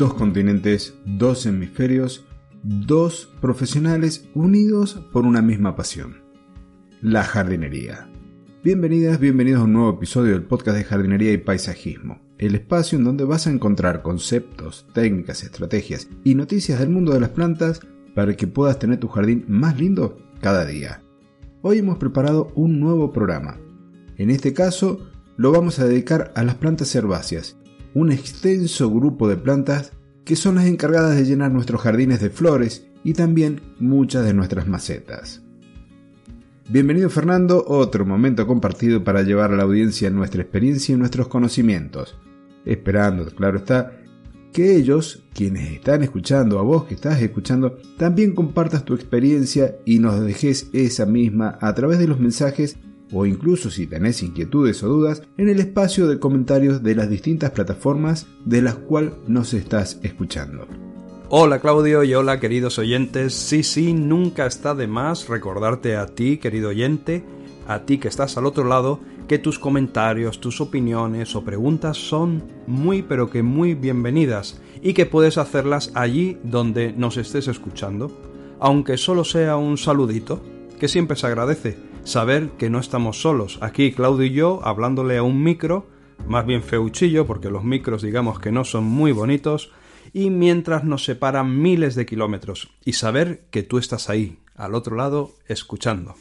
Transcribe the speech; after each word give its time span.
Dos 0.00 0.14
continentes, 0.14 0.94
dos 1.04 1.44
hemisferios, 1.44 2.24
dos 2.62 3.30
profesionales 3.42 4.30
unidos 4.34 4.94
por 5.12 5.26
una 5.26 5.42
misma 5.42 5.76
pasión, 5.76 6.22
la 7.02 7.22
jardinería. 7.22 8.08
Bienvenidas, 8.64 9.20
bienvenidos 9.20 9.60
a 9.60 9.64
un 9.64 9.74
nuevo 9.74 9.90
episodio 9.90 10.32
del 10.32 10.44
podcast 10.44 10.78
de 10.78 10.84
jardinería 10.84 11.32
y 11.32 11.36
paisajismo, 11.36 12.18
el 12.38 12.54
espacio 12.54 12.96
en 12.96 13.04
donde 13.04 13.24
vas 13.24 13.46
a 13.46 13.50
encontrar 13.50 14.00
conceptos, 14.00 14.86
técnicas, 14.94 15.42
estrategias 15.42 16.08
y 16.24 16.34
noticias 16.34 16.80
del 16.80 16.88
mundo 16.88 17.12
de 17.12 17.20
las 17.20 17.28
plantas 17.28 17.82
para 18.14 18.34
que 18.34 18.46
puedas 18.46 18.78
tener 18.78 19.00
tu 19.00 19.08
jardín 19.08 19.44
más 19.48 19.78
lindo 19.78 20.16
cada 20.40 20.64
día. 20.64 21.02
Hoy 21.60 21.76
hemos 21.76 21.98
preparado 21.98 22.50
un 22.54 22.80
nuevo 22.80 23.12
programa. 23.12 23.58
En 24.16 24.30
este 24.30 24.54
caso, 24.54 25.10
lo 25.36 25.52
vamos 25.52 25.78
a 25.78 25.84
dedicar 25.84 26.32
a 26.36 26.42
las 26.42 26.54
plantas 26.54 26.94
herbáceas, 26.94 27.59
un 27.94 28.12
extenso 28.12 28.90
grupo 28.90 29.28
de 29.28 29.36
plantas 29.36 29.92
que 30.24 30.36
son 30.36 30.56
las 30.56 30.66
encargadas 30.66 31.16
de 31.16 31.24
llenar 31.24 31.50
nuestros 31.50 31.80
jardines 31.80 32.20
de 32.20 32.30
flores 32.30 32.86
y 33.02 33.14
también 33.14 33.60
muchas 33.78 34.24
de 34.24 34.34
nuestras 34.34 34.68
macetas. 34.68 35.42
Bienvenido 36.68 37.10
Fernando, 37.10 37.64
otro 37.66 38.06
momento 38.06 38.46
compartido 38.46 39.02
para 39.02 39.22
llevar 39.22 39.52
a 39.52 39.56
la 39.56 39.64
audiencia 39.64 40.08
nuestra 40.10 40.42
experiencia 40.42 40.94
y 40.94 40.98
nuestros 40.98 41.26
conocimientos, 41.26 42.16
esperando, 42.64 43.26
claro 43.26 43.58
está, 43.58 43.92
que 44.52 44.76
ellos, 44.76 45.24
quienes 45.34 45.72
están 45.72 46.02
escuchando, 46.02 46.58
a 46.58 46.62
vos 46.62 46.84
que 46.84 46.94
estás 46.94 47.20
escuchando, 47.22 47.78
también 47.96 48.34
compartas 48.34 48.84
tu 48.84 48.94
experiencia 48.94 49.76
y 49.84 49.98
nos 49.98 50.20
dejes 50.20 50.68
esa 50.72 51.06
misma 51.06 51.58
a 51.60 51.74
través 51.74 51.98
de 51.98 52.06
los 52.06 52.20
mensajes 52.20 52.76
o 53.12 53.26
incluso 53.26 53.70
si 53.70 53.86
tenés 53.86 54.22
inquietudes 54.22 54.82
o 54.82 54.88
dudas 54.88 55.22
en 55.36 55.48
el 55.48 55.60
espacio 55.60 56.06
de 56.06 56.18
comentarios 56.18 56.82
de 56.82 56.94
las 56.94 57.10
distintas 57.10 57.50
plataformas 57.50 58.26
de 58.44 58.62
las 58.62 58.76
cuales 58.76 59.12
nos 59.26 59.54
estás 59.54 59.98
escuchando. 60.02 60.66
Hola 61.28 61.60
Claudio 61.60 62.02
y 62.02 62.14
hola 62.14 62.40
queridos 62.40 62.78
oyentes. 62.78 63.34
Sí, 63.34 63.62
sí, 63.62 63.92
nunca 63.92 64.46
está 64.46 64.74
de 64.74 64.86
más 64.86 65.28
recordarte 65.28 65.96
a 65.96 66.06
ti, 66.06 66.38
querido 66.38 66.70
oyente, 66.70 67.24
a 67.68 67.80
ti 67.80 67.98
que 67.98 68.08
estás 68.08 68.36
al 68.36 68.46
otro 68.46 68.64
lado, 68.64 69.00
que 69.28 69.38
tus 69.38 69.60
comentarios, 69.60 70.40
tus 70.40 70.60
opiniones 70.60 71.36
o 71.36 71.44
preguntas 71.44 71.96
son 71.96 72.42
muy 72.66 73.02
pero 73.02 73.30
que 73.30 73.44
muy 73.44 73.74
bienvenidas 73.74 74.60
y 74.82 74.92
que 74.92 75.06
puedes 75.06 75.38
hacerlas 75.38 75.92
allí 75.94 76.38
donde 76.42 76.92
nos 76.92 77.16
estés 77.16 77.46
escuchando, 77.46 78.10
aunque 78.58 78.96
solo 78.96 79.22
sea 79.22 79.56
un 79.56 79.78
saludito, 79.78 80.42
que 80.80 80.88
siempre 80.88 81.16
se 81.16 81.28
agradece 81.28 81.89
saber 82.04 82.50
que 82.58 82.70
no 82.70 82.78
estamos 82.78 83.20
solos. 83.20 83.58
Aquí 83.60 83.92
Claudio 83.92 84.26
y 84.26 84.32
yo 84.32 84.60
hablándole 84.64 85.16
a 85.16 85.22
un 85.22 85.42
micro, 85.42 85.88
más 86.26 86.46
bien 86.46 86.62
feuchillo 86.62 87.26
porque 87.26 87.50
los 87.50 87.64
micros 87.64 88.02
digamos 88.02 88.40
que 88.40 88.52
no 88.52 88.64
son 88.64 88.84
muy 88.84 89.12
bonitos, 89.12 89.72
y 90.12 90.30
mientras 90.30 90.84
nos 90.84 91.04
separan 91.04 91.60
miles 91.60 91.94
de 91.94 92.06
kilómetros 92.06 92.70
y 92.84 92.94
saber 92.94 93.48
que 93.50 93.62
tú 93.62 93.78
estás 93.78 94.10
ahí, 94.10 94.40
al 94.54 94.74
otro 94.74 94.96
lado, 94.96 95.34
escuchando. 95.46 96.14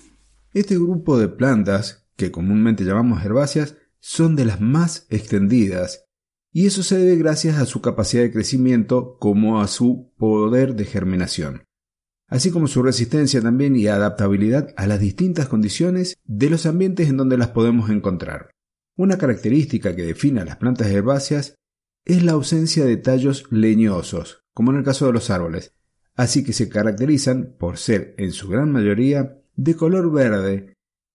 Este 0.53 0.75
grupo 0.75 1.17
de 1.17 1.27
plantas 1.27 2.09
que 2.19 2.31
comúnmente 2.31 2.83
llamamos 2.83 3.23
herbáceas, 3.23 3.77
son 3.99 4.35
de 4.35 4.45
las 4.45 4.59
más 4.61 5.07
extendidas, 5.09 6.05
y 6.51 6.67
eso 6.67 6.83
se 6.83 6.97
debe 6.97 7.15
gracias 7.15 7.57
a 7.57 7.65
su 7.65 7.81
capacidad 7.81 8.23
de 8.23 8.31
crecimiento 8.31 9.17
como 9.19 9.61
a 9.61 9.67
su 9.67 10.13
poder 10.17 10.75
de 10.75 10.85
germinación, 10.85 11.63
así 12.29 12.51
como 12.51 12.67
su 12.67 12.81
resistencia 12.83 13.41
también 13.41 13.75
y 13.75 13.87
adaptabilidad 13.87 14.73
a 14.77 14.87
las 14.87 14.99
distintas 14.99 15.47
condiciones 15.47 16.15
de 16.25 16.49
los 16.49 16.65
ambientes 16.65 17.09
en 17.09 17.17
donde 17.17 17.37
las 17.37 17.49
podemos 17.49 17.89
encontrar. 17.89 18.51
Una 18.95 19.17
característica 19.17 19.95
que 19.95 20.03
define 20.03 20.41
a 20.41 20.45
las 20.45 20.57
plantas 20.57 20.87
herbáceas 20.87 21.55
es 22.05 22.23
la 22.23 22.33
ausencia 22.33 22.85
de 22.85 22.97
tallos 22.97 23.45
leñosos, 23.51 24.43
como 24.53 24.71
en 24.71 24.77
el 24.77 24.83
caso 24.83 25.05
de 25.07 25.13
los 25.13 25.29
árboles, 25.29 25.73
así 26.15 26.43
que 26.43 26.53
se 26.53 26.69
caracterizan 26.69 27.55
por 27.57 27.77
ser, 27.77 28.15
en 28.17 28.31
su 28.31 28.49
gran 28.49 28.71
mayoría, 28.71 29.41
de 29.55 29.75
color 29.75 30.11
verde, 30.11 30.73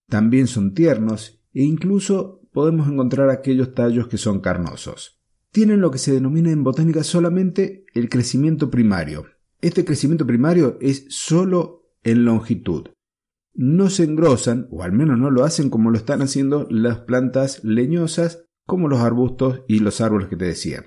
también 0.08 0.46
son 0.46 0.74
tiernos 0.74 1.40
e 1.52 1.62
incluso 1.62 2.42
podemos 2.52 2.88
encontrar 2.88 3.30
aquellos 3.30 3.74
tallos 3.74 4.08
que 4.08 4.18
son 4.18 4.40
carnosos. 4.40 5.20
Tienen 5.50 5.80
lo 5.80 5.90
que 5.90 5.98
se 5.98 6.12
denomina 6.12 6.50
en 6.50 6.64
botánica 6.64 7.04
solamente 7.04 7.84
el 7.94 8.08
crecimiento 8.08 8.70
primario. 8.70 9.26
Este 9.64 9.86
crecimiento 9.86 10.26
primario 10.26 10.76
es 10.82 11.06
solo 11.08 11.86
en 12.02 12.26
longitud. 12.26 12.90
No 13.54 13.88
se 13.88 14.04
engrosan, 14.04 14.68
o 14.70 14.82
al 14.82 14.92
menos 14.92 15.18
no 15.18 15.30
lo 15.30 15.42
hacen 15.42 15.70
como 15.70 15.90
lo 15.90 15.96
están 15.96 16.20
haciendo 16.20 16.66
las 16.68 16.98
plantas 16.98 17.64
leñosas, 17.64 18.44
como 18.66 18.88
los 18.88 19.00
arbustos 19.00 19.62
y 19.66 19.78
los 19.78 20.02
árboles 20.02 20.28
que 20.28 20.36
te 20.36 20.44
decía. 20.44 20.84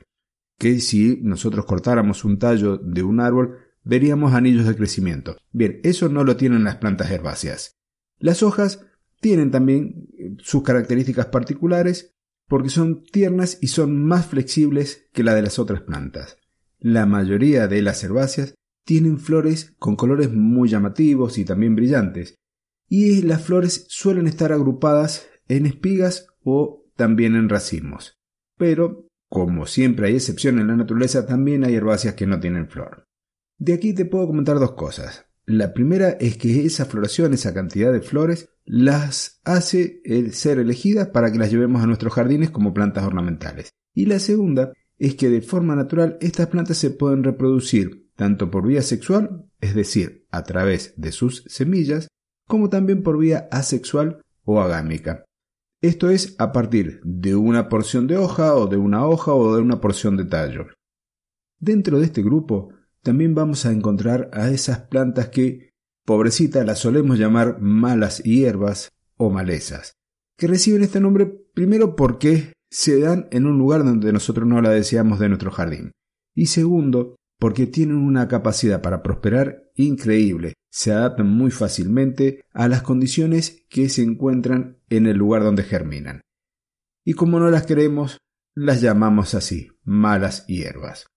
Que 0.59 0.79
si 0.79 1.19
nosotros 1.23 1.65
cortáramos 1.65 2.23
un 2.23 2.38
tallo 2.38 2.77
de 2.77 3.01
un 3.01 3.19
árbol, 3.19 3.57
veríamos 3.83 4.35
anillos 4.35 4.67
de 4.67 4.75
crecimiento. 4.75 5.38
Bien, 5.51 5.79
eso 5.83 6.07
no 6.07 6.23
lo 6.23 6.38
tienen 6.38 6.63
las 6.63 6.75
plantas 6.75 7.09
herbáceas. 7.09 7.79
Las 8.19 8.44
hojas 8.44 8.85
tienen 9.21 9.49
también 9.49 10.07
eh, 10.19 10.35
sus 10.38 10.61
características 10.61 11.25
particulares 11.25 12.15
porque 12.47 12.69
son 12.69 13.01
tiernas 13.01 13.57
y 13.59 13.69
son 13.69 14.05
más 14.05 14.27
flexibles 14.27 15.09
que 15.13 15.23
la 15.23 15.33
de 15.33 15.41
las 15.41 15.57
otras 15.57 15.81
plantas. 15.81 16.38
La 16.79 17.07
mayoría 17.07 17.67
de 17.67 17.81
las 17.81 18.03
herbáceas 18.03 18.53
tienen 18.88 19.20
flores 19.20 19.75
con 19.80 19.98
colores 19.98 20.31
muy 20.31 20.70
llamativos 20.70 21.38
y 21.38 21.44
también 21.44 21.75
brillantes, 21.75 22.40
y 22.88 23.22
las 23.22 23.42
flores 23.44 23.86
suelen 23.90 24.28
estar 24.28 24.53
agrupadas 24.53 25.28
en 25.50 25.66
espigas 25.66 26.28
o 26.46 26.86
también 26.96 27.36
en 27.36 27.50
racimos. 27.50 28.18
Pero, 28.58 29.09
como 29.28 29.66
siempre 29.66 30.08
hay 30.08 30.16
excepción 30.16 30.58
en 30.58 30.68
la 30.68 30.78
naturaleza, 30.78 31.25
también 31.25 31.66
hay 31.66 31.75
herbáceas 31.75 32.16
que 32.16 32.28
no 32.28 32.40
tienen 32.40 32.70
flor. 32.70 33.03
De 33.58 33.74
aquí 33.74 33.94
te 33.94 34.06
puedo 34.06 34.25
comentar 34.25 34.58
dos 34.58 34.72
cosas. 34.72 35.25
La 35.46 35.74
primera 35.74 36.12
es 36.12 36.38
que 36.38 36.66
esa 36.66 36.86
floración, 36.86 37.34
esa 37.34 37.54
cantidad 37.54 37.92
de 37.92 38.00
flores, 38.00 38.52
las 38.64 39.42
hace 39.44 40.02
ser 40.31 40.59
elegidas 40.59 41.09
para 41.09 41.30
que 41.30 41.40
las 41.40 41.52
llevemos 41.52 41.84
a 41.84 41.88
nuestros 41.88 42.14
jardines 42.14 42.52
como 42.52 42.74
plantas 42.74 43.04
ornamentales. 43.04 43.74
Y 43.94 44.06
la 44.06 44.19
segunda 44.19 44.72
es 44.98 45.16
que 45.16 45.30
de 45.30 45.42
forma 45.42 45.75
natural 45.75 46.18
estas 46.22 46.48
plantas 46.48 46.78
se 46.78 46.92
pueden 46.92 47.25
reproducir 47.25 48.06
tanto 48.17 48.51
por 48.51 48.67
vía 48.67 48.81
sexual, 48.81 49.45
es 49.61 49.75
decir, 49.75 50.25
a 50.31 50.44
través 50.44 50.94
de 50.97 51.13
sus 51.13 51.44
semillas, 51.47 52.09
como 52.47 52.69
también 52.69 53.03
por 53.03 53.17
vía 53.17 53.47
asexual 53.51 54.22
o 54.44 54.59
agámica. 54.59 55.23
Esto 55.81 56.09
es 56.09 56.35
a 56.39 56.51
partir 56.51 57.00
de 57.03 57.35
una 57.35 57.69
porción 57.69 58.07
de 58.07 58.17
hoja 58.17 58.56
o 58.56 58.67
de 58.67 58.77
una 58.77 59.06
hoja 59.06 59.33
o 59.33 59.56
de 59.56 59.61
una 59.61 59.79
porción 59.79 60.17
de 60.17 60.25
tallo. 60.25 60.66
Dentro 61.59 62.00
de 62.00 62.06
este 62.06 62.23
grupo 62.23 62.73
también 63.03 63.35
vamos 63.35 63.66
a 63.66 63.72
encontrar 63.72 64.29
a 64.33 64.50
esas 64.50 64.79
plantas 64.79 65.29
que, 65.29 65.69
pobrecita, 66.03 66.63
las 66.63 66.79
solemos 66.79 67.19
llamar 67.19 67.61
malas 67.61 68.23
hierbas 68.23 68.89
o 69.17 69.29
malezas, 69.29 69.94
que 70.38 70.47
reciben 70.47 70.81
este 70.81 71.00
nombre 71.00 71.27
primero 71.53 71.95
porque 71.95 72.53
se 72.71 73.00
dan 73.00 73.27
en 73.31 73.45
un 73.45 73.59
lugar 73.59 73.83
donde 73.83 74.12
nosotros 74.12 74.47
no 74.47 74.62
la 74.62 74.71
deseamos 74.71 75.19
de 75.19 75.30
nuestro 75.30 75.51
jardín, 75.51 75.92
y 76.36 76.47
segundo, 76.47 77.15
porque 77.39 77.68
tienen 77.68 77.98
una 77.98 78.28
capacidad 78.28 78.81
para 78.81 79.04
prosperar 79.04 79.72
increíble, 79.75 80.54
se 80.69 80.92
adaptan 80.92 81.28
muy 81.28 81.51
fácilmente 81.51 82.44
a 82.51 82.68
las 82.68 82.81
condiciones 82.81 83.66
que 83.69 83.89
se 83.89 84.04
encuentran 84.04 84.80
en 84.89 85.06
el 85.06 85.18
lugar 85.18 85.44
donde 85.44 85.63
germinan. 85.63 86.22
Y 87.06 87.13
como 87.13 87.39
no 87.39 87.50
las 87.50 87.66
queremos, 87.66 88.18
las 88.56 88.81
llamamos 88.81 89.36
así, 89.36 89.69
malas 89.84 90.45
hierbas. 90.48 91.07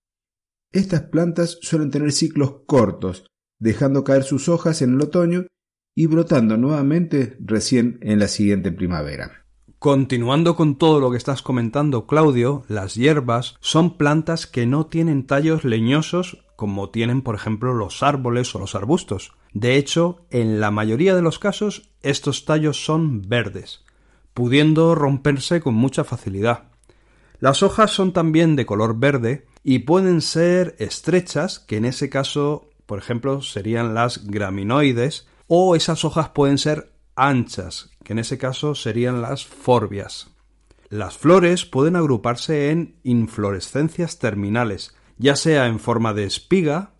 Estas 0.72 1.02
plantas 1.02 1.58
suelen 1.62 1.90
tener 1.90 2.12
ciclos 2.12 2.62
cortos, 2.66 3.26
dejando 3.58 4.04
caer 4.04 4.22
sus 4.22 4.48
hojas 4.48 4.82
en 4.82 4.94
el 4.94 5.00
otoño 5.00 5.46
y 5.96 6.06
brotando 6.06 6.56
nuevamente 6.56 7.36
recién 7.40 7.98
en 8.02 8.18
la 8.18 8.28
siguiente 8.28 8.70
primavera. 8.70 9.46
Continuando 9.80 10.56
con 10.56 10.76
todo 10.76 11.00
lo 11.00 11.10
que 11.10 11.16
estás 11.16 11.40
comentando, 11.40 12.06
Claudio, 12.06 12.64
las 12.68 12.96
hierbas 12.96 13.56
son 13.60 13.96
plantas 13.96 14.46
que 14.46 14.66
no 14.66 14.84
tienen 14.84 15.26
tallos 15.26 15.64
leñosos 15.64 16.44
como 16.54 16.90
tienen, 16.90 17.22
por 17.22 17.34
ejemplo, 17.34 17.72
los 17.72 18.02
árboles 18.02 18.54
o 18.54 18.58
los 18.58 18.74
arbustos. 18.74 19.32
De 19.54 19.76
hecho, 19.76 20.20
en 20.28 20.60
la 20.60 20.70
mayoría 20.70 21.14
de 21.14 21.22
los 21.22 21.38
casos, 21.38 21.88
estos 22.02 22.44
tallos 22.44 22.84
son 22.84 23.26
verdes. 23.26 23.82
pudiendo 24.34 24.94
romperse 24.94 25.62
con 25.62 25.72
mucha 25.76 26.04
facilidad. 26.04 26.64
Las 27.38 27.62
hojas 27.62 27.90
son 27.90 28.12
también 28.12 28.56
de 28.56 28.66
color 28.66 28.98
verde 28.98 29.46
y 29.64 29.78
pueden 29.80 30.20
ser 30.20 30.76
estrechas, 30.78 31.58
que 31.58 31.78
en 31.78 31.86
ese 31.86 32.10
caso, 32.10 32.68
por 32.84 32.98
ejemplo, 32.98 33.40
serían 33.40 33.94
las 33.94 34.26
graminoides, 34.26 35.26
o 35.46 35.74
esas 35.74 36.04
hojas 36.04 36.28
pueden 36.28 36.58
ser 36.58 36.92
anchas, 37.16 37.90
que 38.04 38.12
en 38.12 38.18
ese 38.18 38.38
caso 38.38 38.74
serían 38.74 39.22
las 39.22 39.44
forbias. 39.44 40.30
Las 40.88 41.16
flores 41.16 41.66
pueden 41.66 41.96
agruparse 41.96 42.70
en 42.70 42.96
inflorescencias 43.04 44.18
terminales, 44.18 44.96
ya 45.18 45.36
sea 45.36 45.66
en 45.66 45.78
forma 45.78 46.14
de 46.14 46.24
espiga, 46.24 46.94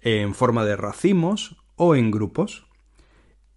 en 0.00 0.34
forma 0.34 0.64
de 0.64 0.76
racimos 0.76 1.56
o 1.76 1.94
en 1.94 2.10
grupos. 2.10 2.66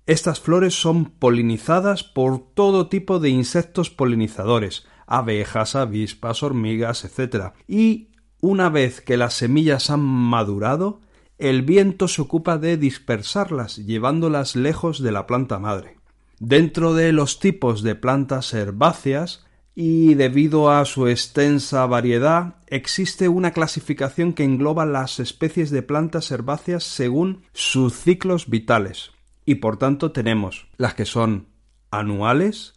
Estas 0.08 0.40
flores 0.40 0.74
son 0.74 1.06
polinizadas 1.06 2.04
por 2.04 2.40
todo 2.54 2.90
tipo 2.90 3.20
de 3.20 3.30
insectos 3.30 3.90
polinizadores, 3.90 4.86
abejas, 5.06 5.76
avispas, 5.76 6.44
hormigas, 6.44 7.06
etc. 7.06 7.54
Y 7.68 8.10
una 8.42 8.70
vez 8.70 9.02
que 9.02 9.18
las 9.18 9.36
semillas 9.36 9.90
han 9.90 10.02
madurado, 10.02 11.00
el 11.42 11.64
viento 11.64 12.08
se 12.08 12.22
ocupa 12.22 12.58
de 12.58 12.78
dispersarlas, 12.78 13.78
llevándolas 13.78 14.56
lejos 14.56 15.02
de 15.02 15.12
la 15.12 15.28
planta 15.28 15.60
madre. 15.60 15.98
Dentro 16.40 16.94
de 16.94 17.12
los 17.12 17.40
tipos 17.40 17.84
de 17.84 17.96
plantas 17.96 18.54
herbáceas, 18.54 19.46
y 19.74 20.16
debido 20.16 20.70
a 20.70 20.84
su 20.86 21.08
extensa 21.08 21.86
variedad, 21.86 22.56
existe 22.68 23.30
una 23.30 23.52
clasificación 23.52 24.34
que 24.34 24.44
engloba 24.44 24.86
las 24.86 25.20
especies 25.20 25.72
de 25.72 25.82
plantas 25.82 26.30
herbáceas 26.32 26.84
según 26.84 27.44
sus 27.54 27.94
ciclos 27.94 28.50
vitales. 28.50 29.12
Y 29.46 29.56
por 29.56 29.78
tanto 29.78 30.12
tenemos 30.12 30.68
las 30.78 30.94
que 30.94 31.06
son 31.06 31.48
anuales, 31.90 32.76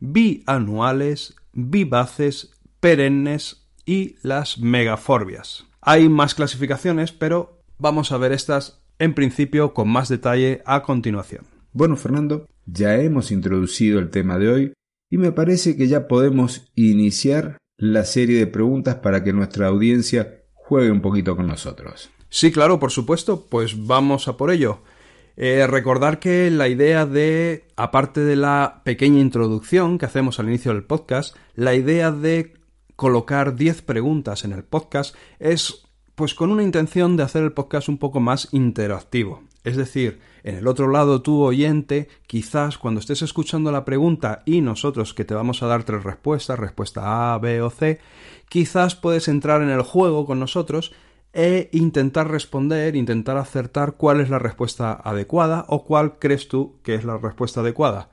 bianuales, 0.00 1.34
vivaces, 1.52 2.52
perennes 2.80 3.66
y 3.84 4.16
las 4.22 4.58
megaforbias. 4.58 5.66
Hay 5.80 6.08
más 6.08 6.34
clasificaciones, 6.34 7.12
pero 7.12 7.55
vamos 7.78 8.12
a 8.12 8.18
ver 8.18 8.32
estas 8.32 8.82
en 8.98 9.14
principio 9.14 9.74
con 9.74 9.88
más 9.88 10.08
detalle 10.08 10.62
a 10.64 10.82
continuación. 10.82 11.44
Bueno, 11.72 11.96
Fernando, 11.96 12.46
ya 12.64 12.96
hemos 12.96 13.30
introducido 13.30 13.98
el 13.98 14.10
tema 14.10 14.38
de 14.38 14.48
hoy 14.48 14.72
y 15.10 15.18
me 15.18 15.32
parece 15.32 15.76
que 15.76 15.88
ya 15.88 16.08
podemos 16.08 16.70
iniciar 16.74 17.58
la 17.76 18.04
serie 18.04 18.38
de 18.38 18.46
preguntas 18.46 18.96
para 18.96 19.22
que 19.22 19.32
nuestra 19.32 19.66
audiencia 19.68 20.42
juegue 20.54 20.90
un 20.90 21.02
poquito 21.02 21.36
con 21.36 21.46
nosotros. 21.46 22.10
Sí, 22.28 22.50
claro, 22.50 22.80
por 22.80 22.90
supuesto, 22.90 23.46
pues 23.48 23.86
vamos 23.86 24.28
a 24.28 24.36
por 24.36 24.50
ello. 24.50 24.82
Eh, 25.36 25.66
recordar 25.66 26.18
que 26.18 26.50
la 26.50 26.68
idea 26.68 27.04
de, 27.04 27.68
aparte 27.76 28.20
de 28.20 28.36
la 28.36 28.80
pequeña 28.84 29.20
introducción 29.20 29.98
que 29.98 30.06
hacemos 30.06 30.40
al 30.40 30.48
inicio 30.48 30.72
del 30.72 30.84
podcast, 30.84 31.36
la 31.54 31.74
idea 31.74 32.10
de 32.10 32.54
colocar 32.96 33.54
10 33.54 33.82
preguntas 33.82 34.44
en 34.44 34.52
el 34.52 34.64
podcast 34.64 35.14
es 35.38 35.85
pues 36.16 36.34
con 36.34 36.50
una 36.50 36.62
intención 36.62 37.16
de 37.16 37.22
hacer 37.22 37.44
el 37.44 37.52
podcast 37.52 37.88
un 37.90 37.98
poco 37.98 38.20
más 38.20 38.48
interactivo. 38.52 39.42
Es 39.64 39.76
decir, 39.76 40.18
en 40.44 40.56
el 40.56 40.66
otro 40.66 40.88
lado 40.88 41.20
tú 41.20 41.42
oyente, 41.42 42.08
quizás 42.26 42.78
cuando 42.78 43.00
estés 43.00 43.20
escuchando 43.20 43.70
la 43.70 43.84
pregunta 43.84 44.42
y 44.46 44.62
nosotros 44.62 45.12
que 45.12 45.26
te 45.26 45.34
vamos 45.34 45.62
a 45.62 45.66
dar 45.66 45.84
tres 45.84 46.04
respuestas, 46.04 46.58
respuesta 46.58 47.34
A, 47.34 47.38
B 47.38 47.60
o 47.60 47.68
C, 47.68 48.00
quizás 48.48 48.94
puedes 48.94 49.28
entrar 49.28 49.60
en 49.60 49.68
el 49.68 49.82
juego 49.82 50.24
con 50.24 50.40
nosotros 50.40 50.94
e 51.34 51.68
intentar 51.72 52.30
responder, 52.30 52.96
intentar 52.96 53.36
acertar 53.36 53.96
cuál 53.96 54.22
es 54.22 54.30
la 54.30 54.38
respuesta 54.38 54.94
adecuada 54.94 55.66
o 55.68 55.84
cuál 55.84 56.18
crees 56.18 56.48
tú 56.48 56.76
que 56.82 56.94
es 56.94 57.04
la 57.04 57.18
respuesta 57.18 57.60
adecuada. 57.60 58.08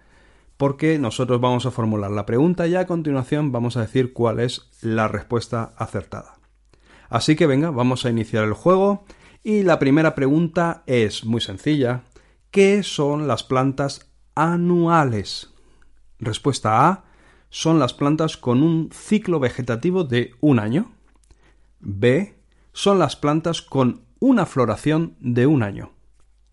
Porque 0.57 0.99
nosotros 0.99 1.39
vamos 1.39 1.65
a 1.65 1.71
formular 1.71 2.11
la 2.11 2.25
pregunta 2.25 2.67
y 2.67 2.75
a 2.75 2.85
continuación 2.85 3.53
vamos 3.53 3.77
a 3.77 3.81
decir 3.81 4.11
cuál 4.11 4.41
es 4.41 4.69
la 4.81 5.07
respuesta 5.07 5.73
acertada. 5.77 6.42
Así 7.13 7.35
que 7.35 7.45
venga, 7.45 7.69
vamos 7.69 8.05
a 8.05 8.09
iniciar 8.09 8.43
el 8.43 8.53
juego 8.53 9.05
y 9.43 9.61
la 9.61 9.77
primera 9.77 10.15
pregunta 10.15 10.81
es 10.87 11.25
muy 11.25 11.41
sencilla. 11.41 12.05
¿Qué 12.49 12.81
son 12.81 13.27
las 13.27 13.43
plantas 13.43 14.11
anuales? 14.33 15.53
Respuesta 16.17 16.87
A. 16.89 17.03
Son 17.51 17.77
las 17.77 17.93
plantas 17.93 18.35
con 18.35 18.63
un 18.63 18.89
ciclo 18.91 19.39
vegetativo 19.39 20.05
de 20.05 20.31
un 20.41 20.57
año. 20.57 20.91
B 21.79 22.33
son 22.71 22.97
las 22.97 23.15
plantas 23.15 23.61
con 23.61 24.05
una 24.19 24.47
floración 24.47 25.15
de 25.19 25.45
un 25.45 25.61
año. 25.61 25.91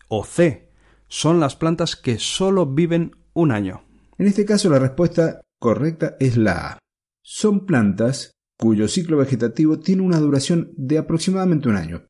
O 0.09 0.23
C, 0.23 0.69
son 1.07 1.39
las 1.39 1.55
plantas 1.55 1.95
que 1.95 2.19
solo 2.19 2.67
viven 2.67 3.15
un 3.33 3.51
año. 3.51 3.81
En 4.19 4.27
este 4.27 4.45
caso 4.45 4.69
la 4.69 4.77
respuesta 4.77 5.41
correcta 5.59 6.17
es 6.19 6.37
la 6.37 6.73
A. 6.73 6.77
Son 7.23 7.65
plantas 7.65 8.31
cuyo 8.61 8.87
ciclo 8.87 9.17
vegetativo 9.17 9.79
tiene 9.79 10.03
una 10.03 10.19
duración 10.19 10.71
de 10.77 10.99
aproximadamente 10.99 11.67
un 11.67 11.77
año, 11.77 12.05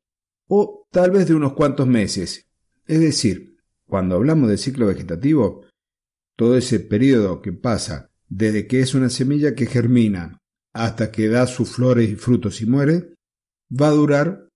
o 0.48 0.86
tal 0.90 1.10
vez 1.10 1.26
de 1.26 1.34
unos 1.34 1.54
cuantos 1.54 1.86
meses. 1.86 2.46
Es 2.86 3.00
decir, 3.00 3.56
cuando 3.86 4.16
hablamos 4.16 4.50
de 4.50 4.58
ciclo 4.58 4.86
vegetativo, 4.86 5.64
todo 6.36 6.58
ese 6.58 6.78
periodo 6.78 7.40
que 7.40 7.54
pasa 7.54 8.10
desde 8.28 8.66
que 8.66 8.80
es 8.80 8.94
una 8.94 9.08
semilla 9.08 9.54
que 9.54 9.64
germina 9.64 10.42
hasta 10.74 11.10
que 11.10 11.28
da 11.28 11.46
sus 11.46 11.70
flores 11.70 12.10
y 12.10 12.16
frutos 12.16 12.60
y 12.60 12.66
muere, 12.66 13.14
va 13.70 13.88
a 13.88 13.92
durar 13.92 14.48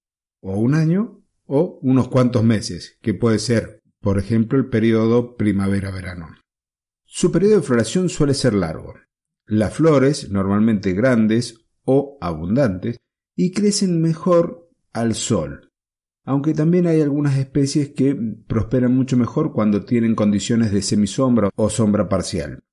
o 0.42 0.58
un 0.58 0.74
año 0.74 1.24
o 1.46 1.78
unos 1.80 2.08
cuantos 2.08 2.44
meses, 2.44 2.98
que 3.00 3.14
puede 3.14 3.38
ser, 3.38 3.80
por 4.00 4.18
ejemplo, 4.18 4.58
el 4.58 4.68
periodo 4.68 5.34
primavera-verano. 5.36 6.28
Su 7.06 7.32
periodo 7.32 7.56
de 7.56 7.62
floración 7.62 8.10
suele 8.10 8.34
ser 8.34 8.52
largo. 8.52 8.94
Las 9.46 9.74
flores, 9.74 10.30
normalmente 10.30 10.92
grandes 10.92 11.65
o 11.86 12.18
abundantes, 12.20 12.98
y 13.34 13.52
crecen 13.52 14.02
mejor 14.02 14.68
al 14.92 15.14
sol, 15.14 15.70
aunque 16.24 16.52
también 16.52 16.86
hay 16.86 17.00
algunas 17.00 17.38
especies 17.38 17.90
que 17.90 18.14
prosperan 18.14 18.94
mucho 18.94 19.16
mejor 19.16 19.52
cuando 19.52 19.84
tienen 19.84 20.14
condiciones 20.14 20.72
de 20.72 20.82
semisombra 20.82 21.50
o 21.54 21.70
sombra 21.70 22.08
parcial. 22.08 22.64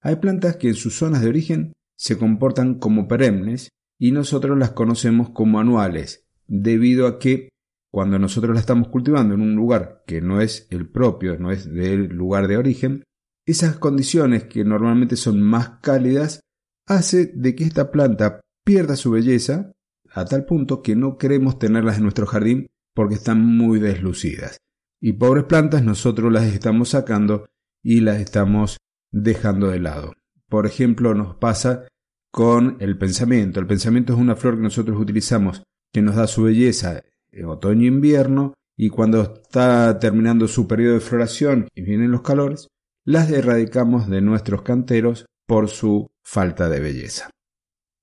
Hay 0.00 0.16
plantas 0.16 0.56
que 0.56 0.68
en 0.68 0.74
sus 0.74 0.96
zonas 0.96 1.22
de 1.22 1.28
origen 1.28 1.72
se 1.96 2.18
comportan 2.18 2.78
como 2.78 3.08
perennes 3.08 3.70
y 3.98 4.12
nosotros 4.12 4.58
las 4.58 4.72
conocemos 4.72 5.30
como 5.30 5.60
anuales, 5.60 6.26
debido 6.46 7.06
a 7.06 7.18
que 7.18 7.48
cuando 7.90 8.18
nosotros 8.18 8.54
la 8.54 8.60
estamos 8.60 8.88
cultivando 8.88 9.34
en 9.34 9.40
un 9.40 9.54
lugar 9.54 10.02
que 10.06 10.20
no 10.20 10.40
es 10.40 10.66
el 10.70 10.88
propio, 10.88 11.38
no 11.38 11.50
es 11.50 11.72
del 11.72 12.08
lugar 12.08 12.48
de 12.48 12.58
origen, 12.58 13.04
esas 13.46 13.76
condiciones 13.76 14.44
que 14.44 14.64
normalmente 14.64 15.16
son 15.16 15.40
más 15.40 15.78
cálidas 15.80 16.40
hace 16.86 17.32
de 17.34 17.54
que 17.54 17.64
esta 17.64 17.90
planta 17.90 18.40
pierda 18.66 18.96
su 18.96 19.12
belleza 19.12 19.72
a 20.10 20.24
tal 20.24 20.44
punto 20.44 20.82
que 20.82 20.96
no 20.96 21.18
queremos 21.18 21.58
tenerlas 21.58 21.98
en 21.98 22.02
nuestro 22.02 22.26
jardín 22.26 22.66
porque 22.94 23.14
están 23.14 23.40
muy 23.40 23.78
deslucidas. 23.78 24.58
Y 25.00 25.12
pobres 25.12 25.44
plantas 25.44 25.84
nosotros 25.84 26.32
las 26.32 26.46
estamos 26.46 26.88
sacando 26.90 27.46
y 27.82 28.00
las 28.00 28.20
estamos 28.20 28.78
dejando 29.12 29.68
de 29.68 29.78
lado. 29.78 30.14
Por 30.48 30.66
ejemplo, 30.66 31.14
nos 31.14 31.36
pasa 31.36 31.86
con 32.32 32.76
el 32.80 32.98
pensamiento. 32.98 33.60
El 33.60 33.68
pensamiento 33.68 34.14
es 34.14 34.18
una 34.18 34.34
flor 34.34 34.56
que 34.56 34.62
nosotros 34.62 34.98
utilizamos 35.00 35.62
que 35.92 36.02
nos 36.02 36.16
da 36.16 36.26
su 36.26 36.42
belleza 36.42 37.04
en 37.30 37.44
otoño 37.44 37.84
e 37.84 37.94
invierno 37.94 38.54
y 38.76 38.88
cuando 38.88 39.22
está 39.22 39.98
terminando 40.00 40.48
su 40.48 40.66
periodo 40.66 40.94
de 40.94 41.00
floración 41.00 41.68
y 41.72 41.82
vienen 41.82 42.10
los 42.10 42.22
calores, 42.22 42.66
las 43.04 43.30
erradicamos 43.30 44.08
de 44.08 44.22
nuestros 44.22 44.62
canteros 44.62 45.26
por 45.46 45.68
su 45.68 46.08
falta 46.24 46.68
de 46.68 46.80
belleza. 46.80 47.30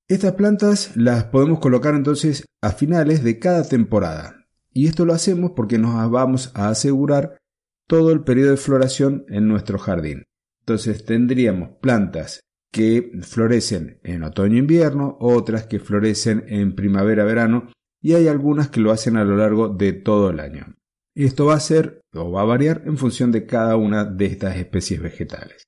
Estas 0.09 0.33
plantas 0.33 0.97
las 0.97 1.25
podemos 1.25 1.59
colocar 1.59 1.95
entonces 1.95 2.45
a 2.61 2.71
finales 2.71 3.23
de 3.23 3.39
cada 3.39 3.63
temporada 3.63 4.47
y 4.73 4.87
esto 4.87 5.05
lo 5.05 5.13
hacemos 5.13 5.51
porque 5.51 5.77
nos 5.77 6.11
vamos 6.11 6.51
a 6.55 6.67
asegurar 6.67 7.37
todo 7.87 8.11
el 8.11 8.21
periodo 8.21 8.51
de 8.51 8.57
floración 8.57 9.25
en 9.29 9.47
nuestro 9.47 9.79
jardín. 9.79 10.23
Entonces 10.61 11.05
tendríamos 11.05 11.77
plantas 11.79 12.41
que 12.71 13.11
florecen 13.21 13.99
en 14.03 14.23
otoño-invierno, 14.23 15.17
otras 15.21 15.67
que 15.67 15.79
florecen 15.79 16.43
en 16.47 16.75
primavera-verano 16.75 17.71
y 18.01 18.15
hay 18.15 18.27
algunas 18.27 18.69
que 18.69 18.81
lo 18.81 18.91
hacen 18.91 19.15
a 19.15 19.23
lo 19.23 19.37
largo 19.37 19.69
de 19.69 19.93
todo 19.93 20.31
el 20.31 20.41
año. 20.41 20.75
Esto 21.15 21.45
va 21.45 21.53
a 21.53 21.59
ser 21.61 22.01
o 22.13 22.29
va 22.31 22.41
a 22.41 22.45
variar 22.45 22.81
en 22.85 22.97
función 22.97 23.31
de 23.31 23.45
cada 23.45 23.77
una 23.77 24.03
de 24.03 24.25
estas 24.25 24.57
especies 24.57 25.01
vegetales. 25.01 25.63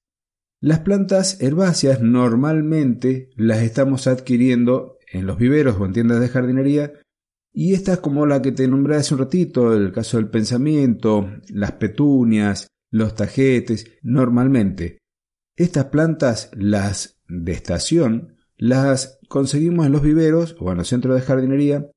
Las 0.61 0.79
plantas 0.79 1.41
herbáceas 1.41 2.01
normalmente 2.01 3.29
las 3.35 3.61
estamos 3.61 4.07
adquiriendo 4.07 4.97
en 5.11 5.25
los 5.25 5.37
viveros 5.37 5.77
o 5.79 5.85
en 5.85 5.93
tiendas 5.93 6.19
de 6.19 6.29
jardinería 6.29 6.93
y 7.53 7.73
estas 7.73 7.99
como 7.99 8.25
la 8.25 8.41
que 8.41 8.51
te 8.51 8.67
nombré 8.67 8.97
hace 8.97 9.13
un 9.13 9.21
ratito, 9.21 9.73
el 9.73 9.91
caso 9.91 10.17
del 10.17 10.29
pensamiento, 10.29 11.29
las 11.49 11.73
petunias, 11.73 12.67
los 12.91 13.15
tajetes, 13.15 13.91
normalmente. 14.01 14.99
Estas 15.55 15.85
plantas, 15.85 16.51
las 16.53 17.17
de 17.29 17.53
estación, 17.53 18.35
las 18.57 19.19
conseguimos 19.29 19.85
en 19.85 19.93
los 19.93 20.01
viveros 20.01 20.55
o 20.59 20.71
en 20.71 20.77
los 20.77 20.89
centros 20.89 21.15
de 21.15 21.21
jardinería 21.21 21.89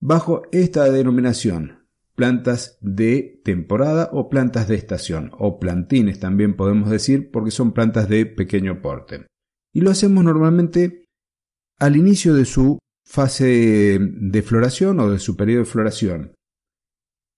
bajo 0.00 0.42
esta 0.52 0.90
denominación, 0.90 1.77
plantas 2.18 2.78
de 2.80 3.40
temporada 3.44 4.10
o 4.12 4.28
plantas 4.28 4.66
de 4.66 4.74
estación, 4.74 5.30
o 5.38 5.60
plantines 5.60 6.18
también 6.18 6.56
podemos 6.56 6.90
decir, 6.90 7.30
porque 7.30 7.52
son 7.52 7.70
plantas 7.70 8.08
de 8.08 8.26
pequeño 8.26 8.82
porte. 8.82 9.28
Y 9.72 9.82
lo 9.82 9.92
hacemos 9.92 10.24
normalmente 10.24 11.04
al 11.78 11.96
inicio 11.96 12.34
de 12.34 12.44
su 12.44 12.80
fase 13.04 14.00
de 14.00 14.42
floración 14.42 14.98
o 14.98 15.08
de 15.08 15.20
su 15.20 15.36
periodo 15.36 15.60
de 15.60 15.70
floración. 15.70 16.32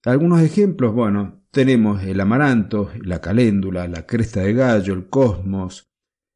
Algunos 0.03 0.41
ejemplos, 0.41 0.95
bueno, 0.95 1.45
tenemos 1.51 2.03
el 2.03 2.19
amaranto, 2.19 2.91
la 3.05 3.21
caléndula, 3.21 3.87
la 3.87 4.07
cresta 4.07 4.41
de 4.41 4.55
gallo, 4.55 4.95
el 4.95 5.11
cosmos, 5.11 5.85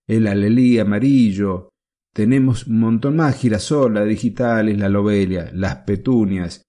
el 0.06 0.26
alelí 0.26 0.78
amarillo, 0.78 1.70
tenemos 2.12 2.66
un 2.66 2.78
montón 2.78 3.16
más, 3.16 3.38
girasol, 3.38 3.94
la 3.94 4.04
digitales, 4.04 4.78
la 4.78 4.90
lobelia, 4.90 5.50
las 5.54 5.76
petunias, 5.76 6.60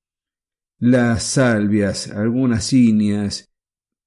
las 0.78 1.24
salvias, 1.24 2.10
algunas 2.10 2.68
cíneas. 2.70 3.50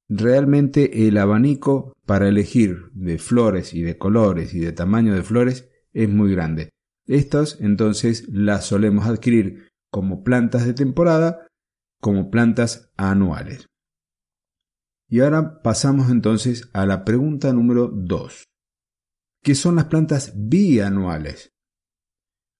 Realmente 0.09 1.07
el 1.07 1.19
abanico 1.19 1.93
para 2.07 2.29
elegir 2.29 2.91
de 2.93 3.19
flores 3.19 3.75
y 3.75 3.83
de 3.83 3.99
colores 3.99 4.55
y 4.55 4.61
de 4.61 4.73
tamaño 4.73 5.15
de 5.15 5.23
flores 5.23 5.69
es 5.93 6.09
muy 6.09 6.33
grande. 6.33 6.71
Estas 7.07 7.59
entonces 7.61 8.29
las 8.29 8.67
solemos 8.67 9.07
adquirir 9.07 9.69
como 9.91 10.23
plantas 10.23 10.67
de 10.67 10.75
temporada, 10.75 11.47
como 12.01 12.31
plantas 12.31 12.91
anuales. 12.97 13.67
Y 15.11 15.21
ahora 15.21 15.63
pasamos 15.63 16.11
entonces 16.11 16.69
a 16.75 16.85
la 16.85 17.05
pregunta 17.05 17.53
número 17.53 17.89
2. 17.89 18.45
¿Qué 19.43 19.55
son 19.55 19.77
las 19.77 19.87
plantas 19.87 20.33
bianuales? 20.37 21.51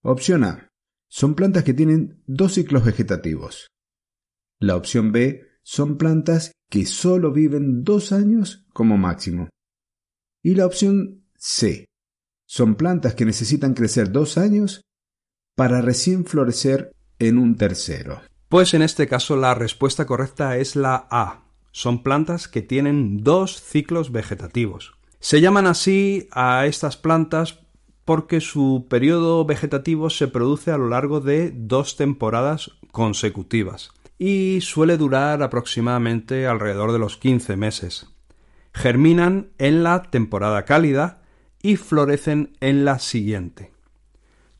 Opción 0.03 0.45
A. 0.45 0.69
Son 1.11 1.35
plantas 1.35 1.65
que 1.65 1.75
tienen 1.75 2.23
dos 2.27 2.55
ciclos 2.55 2.85
vegetativos. 2.85 3.69
La 4.61 4.75
opción 4.75 5.13
B 5.13 5.47
son 5.63 5.99
plantas 5.99 6.53
que 6.69 6.85
solo 6.85 7.33
viven 7.33 7.85
dos 7.85 8.11
años 8.11 8.67
como 8.73 8.99
máximo. 8.99 9.49
Y 10.43 10.55
la 10.57 10.67
opción 10.67 11.25
C 11.37 11.85
son 12.45 12.75
plantas 12.75 13.15
que 13.15 13.25
necesitan 13.25 13.75
crecer 13.75 14.11
dos 14.11 14.37
años 14.37 14.83
para 15.55 15.81
recién 15.81 16.25
florecer 16.25 16.91
en 17.21 17.39
un 17.39 17.57
tercero. 17.57 18.21
Pues 18.49 18.75
en 18.75 18.83
este 18.83 19.07
caso 19.07 19.37
la 19.37 19.55
respuesta 19.55 20.07
correcta 20.07 20.57
es 20.57 20.75
la 20.75 21.07
A. 21.11 21.45
Son 21.71 22.03
plantas 22.03 22.49
que 22.49 22.63
tienen 22.63 23.19
dos 23.19 23.63
ciclos 23.63 24.11
vegetativos. 24.11 24.95
Se 25.21 25.41
llaman 25.41 25.67
así 25.67 26.29
a 26.33 26.67
estas 26.67 26.97
plantas 26.97 27.61
porque 28.05 28.41
su 28.41 28.87
periodo 28.89 29.45
vegetativo 29.45 30.11
se 30.11 30.27
produce 30.27 30.73
a 30.73 30.79
lo 30.79 30.89
largo 30.89 31.21
de 31.21 31.53
dos 31.55 31.97
temporadas 31.97 32.73
consecutivas 32.91 33.93
y 34.19 34.61
suele 34.61 34.97
durar 34.97 35.43
aproximadamente 35.43 36.47
alrededor 36.47 36.93
de 36.93 36.99
los 36.99 37.17
15 37.17 37.57
meses. 37.57 38.09
Germinan 38.75 39.51
en 39.59 39.85
la 39.85 40.03
temporada 40.03 40.65
cálida 40.65 41.23
y 41.63 41.77
florecen 41.77 42.57
en 42.61 42.85
la 42.85 42.99
siguiente. 42.99 43.73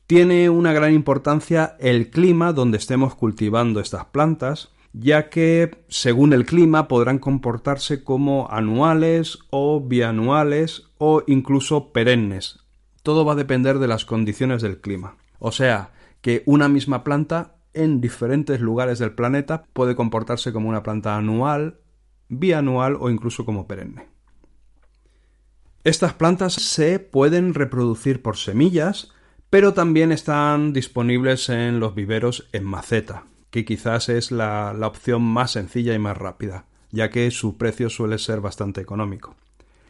Tiene 0.07 0.49
una 0.49 0.73
gran 0.73 0.93
importancia 0.93 1.75
el 1.79 2.09
clima 2.09 2.51
donde 2.53 2.77
estemos 2.77 3.13
cultivando 3.13 3.79
estas 3.79 4.05
plantas, 4.05 4.71
ya 4.91 5.29
que 5.29 5.83
según 5.87 6.33
el 6.33 6.45
clima 6.45 6.87
podrán 6.87 7.19
comportarse 7.19 8.03
como 8.03 8.47
anuales 8.49 9.37
o 9.51 9.81
bianuales 9.81 10.87
o 10.97 11.21
incluso 11.27 11.91
perennes. 11.91 12.59
Todo 13.03 13.23
va 13.23 13.33
a 13.33 13.35
depender 13.35 13.77
de 13.77 13.87
las 13.87 14.05
condiciones 14.05 14.61
del 14.63 14.81
clima. 14.81 15.17
O 15.37 15.51
sea, 15.51 15.91
que 16.21 16.43
una 16.45 16.67
misma 16.67 17.03
planta 17.03 17.58
en 17.73 18.01
diferentes 18.01 18.59
lugares 18.61 18.99
del 18.99 19.13
planeta 19.13 19.65
puede 19.73 19.95
comportarse 19.95 20.51
como 20.51 20.69
una 20.69 20.83
planta 20.83 21.15
anual, 21.15 21.79
bianual 22.27 22.97
o 22.99 23.09
incluso 23.09 23.45
como 23.45 23.67
perenne. 23.67 24.07
Estas 25.83 26.13
plantas 26.13 26.53
se 26.53 26.99
pueden 26.99 27.53
reproducir 27.53 28.21
por 28.21 28.37
semillas, 28.37 29.11
pero 29.49 29.73
también 29.73 30.11
están 30.11 30.73
disponibles 30.73 31.49
en 31.49 31.79
los 31.79 31.95
viveros 31.95 32.49
en 32.51 32.65
maceta, 32.65 33.23
que 33.49 33.65
quizás 33.65 34.09
es 34.09 34.31
la, 34.31 34.73
la, 34.73 34.87
opción 34.87 35.21
más 35.23 35.51
sencilla 35.51 35.93
y 35.93 35.99
más 35.99 36.17
rápida, 36.17 36.65
ya 36.91 37.09
que 37.09 37.31
su 37.31 37.57
precio 37.57 37.89
suele 37.89 38.19
ser 38.19 38.41
bastante 38.41 38.81
económico. 38.81 39.35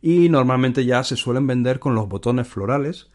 Y 0.01 0.29
normalmente 0.29 0.85
ya 0.85 1.03
se 1.03 1.17
suelen 1.17 1.47
vender 1.47 1.79
con 1.79 1.95
los 1.95 2.07
botones 2.07 2.47
florales, 2.47 3.09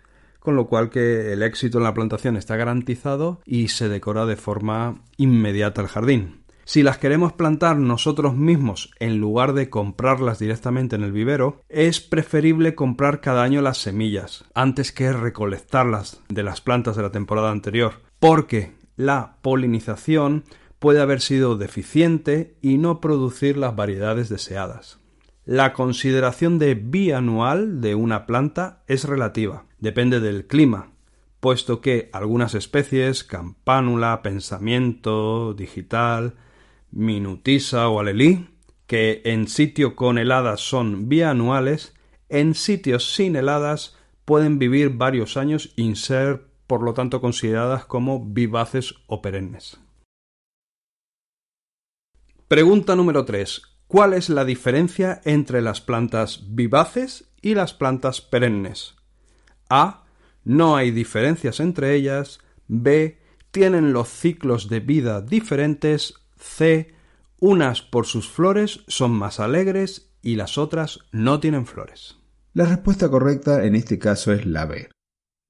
con 0.44 0.56
lo 0.56 0.66
cual 0.66 0.90
que 0.90 1.32
el 1.32 1.42
éxito 1.42 1.78
en 1.78 1.84
la 1.84 1.94
plantación 1.94 2.36
está 2.36 2.54
garantizado 2.56 3.40
y 3.46 3.68
se 3.68 3.88
decora 3.88 4.26
de 4.26 4.36
forma 4.36 5.00
inmediata 5.16 5.80
el 5.80 5.88
jardín. 5.88 6.44
Si 6.66 6.82
las 6.82 6.98
queremos 6.98 7.32
plantar 7.32 7.78
nosotros 7.78 8.36
mismos 8.36 8.90
en 9.00 9.16
lugar 9.16 9.54
de 9.54 9.70
comprarlas 9.70 10.38
directamente 10.38 10.96
en 10.96 11.02
el 11.02 11.12
vivero, 11.12 11.62
es 11.70 12.00
preferible 12.00 12.74
comprar 12.74 13.22
cada 13.22 13.42
año 13.42 13.62
las 13.62 13.78
semillas 13.78 14.44
antes 14.54 14.92
que 14.92 15.14
recolectarlas 15.14 16.20
de 16.28 16.42
las 16.42 16.60
plantas 16.60 16.94
de 16.94 17.02
la 17.02 17.10
temporada 17.10 17.50
anterior, 17.50 18.02
porque 18.18 18.72
la 18.96 19.38
polinización 19.40 20.44
puede 20.78 21.00
haber 21.00 21.22
sido 21.22 21.56
deficiente 21.56 22.58
y 22.60 22.76
no 22.76 23.00
producir 23.00 23.56
las 23.56 23.74
variedades 23.74 24.28
deseadas. 24.28 24.98
La 25.46 25.74
consideración 25.74 26.58
de 26.58 26.74
bianual 26.74 27.82
de 27.82 27.94
una 27.94 28.24
planta 28.24 28.82
es 28.86 29.04
relativa, 29.04 29.66
depende 29.84 30.18
del 30.18 30.46
clima, 30.46 30.90
puesto 31.38 31.80
que 31.80 32.08
algunas 32.12 32.54
especies, 32.54 33.22
campánula, 33.22 34.22
pensamiento, 34.22 35.54
digital, 35.54 36.34
minutisa 36.90 37.88
o 37.88 38.00
alelí, 38.00 38.48
que 38.86 39.20
en 39.24 39.46
sitio 39.46 39.94
con 39.94 40.18
heladas 40.18 40.60
son 40.60 41.08
bianuales, 41.08 41.94
en 42.28 42.54
sitios 42.54 43.14
sin 43.14 43.36
heladas 43.36 43.96
pueden 44.24 44.58
vivir 44.58 44.90
varios 44.90 45.36
años 45.36 45.74
y 45.76 45.94
ser 45.96 46.48
por 46.66 46.82
lo 46.82 46.94
tanto 46.94 47.20
consideradas 47.20 47.84
como 47.84 48.24
vivaces 48.24 48.94
o 49.06 49.20
perennes. 49.20 49.78
Pregunta 52.48 52.96
número 52.96 53.26
3. 53.26 53.62
¿Cuál 53.86 54.14
es 54.14 54.30
la 54.30 54.46
diferencia 54.46 55.20
entre 55.24 55.60
las 55.60 55.82
plantas 55.82 56.54
vivaces 56.54 57.30
y 57.42 57.54
las 57.54 57.74
plantas 57.74 58.22
perennes? 58.22 58.96
A. 59.68 60.04
No 60.44 60.76
hay 60.76 60.90
diferencias 60.90 61.61
entre 61.61 61.94
ellas. 61.94 62.40
B. 62.68 63.18
Tienen 63.50 63.92
los 63.92 64.09
ciclos 64.09 64.68
de 64.68 64.80
vida 64.80 65.21
diferentes. 65.21 66.14
C. 66.37 66.94
Unas 67.40 67.83
por 67.83 68.06
sus 68.06 68.28
flores 68.28 68.85
son 68.88 69.12
más 69.12 69.40
alegres 69.40 70.14
y 70.23 70.37
las 70.37 70.59
otras 70.59 71.00
no 71.12 71.40
tienen 71.40 71.66
flores. 71.66 72.18
La 72.52 72.64
respuesta 72.64 73.11
correcta 73.11 73.64
en 73.64 73.75
este 73.75 73.99
caso 73.99 74.33
es 74.33 74.47
la 74.47 74.64
B. 74.64 74.88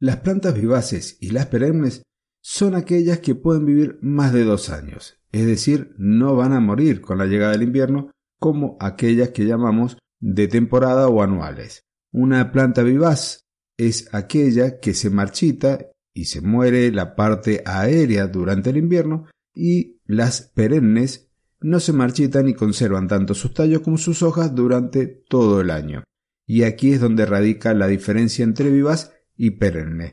Las 0.01 0.19
plantas 0.19 0.55
vivaces 0.55 1.17
y 1.21 1.31
las 1.31 1.47
perennes 1.47 2.03
son 2.43 2.75
aquellas 2.75 3.21
que 3.21 3.35
pueden 3.35 3.65
vivir 3.65 3.99
más 4.03 4.33
de 4.33 4.45
dos 4.45 4.69
años, 4.69 5.19
es 5.33 5.47
decir, 5.47 5.95
no 5.97 6.37
van 6.37 6.53
a 6.53 6.61
morir 6.61 7.01
con 7.01 7.19
la 7.19 7.27
llegada 7.27 7.53
del 7.53 7.63
invierno 7.63 8.11
como 8.39 8.77
aquellas 8.81 9.31
que 9.31 9.47
llamamos 9.47 9.97
de 10.21 10.49
temporada 10.49 11.09
o 11.09 11.23
anuales. 11.23 11.85
Una 12.13 12.53
planta 12.53 12.83
vivaz 12.83 13.44
es 13.77 14.09
aquella 14.13 14.79
que 14.81 14.95
se 14.95 15.11
marchita 15.11 15.91
y 16.13 16.27
se 16.27 16.41
muere 16.41 16.91
la 16.93 17.17
parte 17.17 17.63
aérea 17.67 18.27
durante 18.29 18.71
el 18.71 18.77
invierno 18.77 19.27
y 19.55 20.01
las 20.07 20.43
perennes 20.43 21.31
no 21.61 21.81
se 21.81 21.93
marchitan 21.93 22.49
y 22.49 22.55
conservan 22.55 23.09
tanto 23.09 23.35
sus 23.35 23.55
tallos 23.55 23.81
como 23.81 23.97
sus 23.97 24.23
hojas 24.23 24.55
durante 24.55 25.07
todo 25.07 25.61
el 25.61 25.71
año. 25.71 26.05
Y 26.47 26.63
aquí 26.63 26.93
es 26.93 27.01
donde 27.01 27.25
radica 27.27 27.73
la 27.73 27.87
diferencia 27.87 28.45
entre 28.45 28.71
vivaz 28.71 29.13
y 29.37 29.53
perenne. 29.53 30.13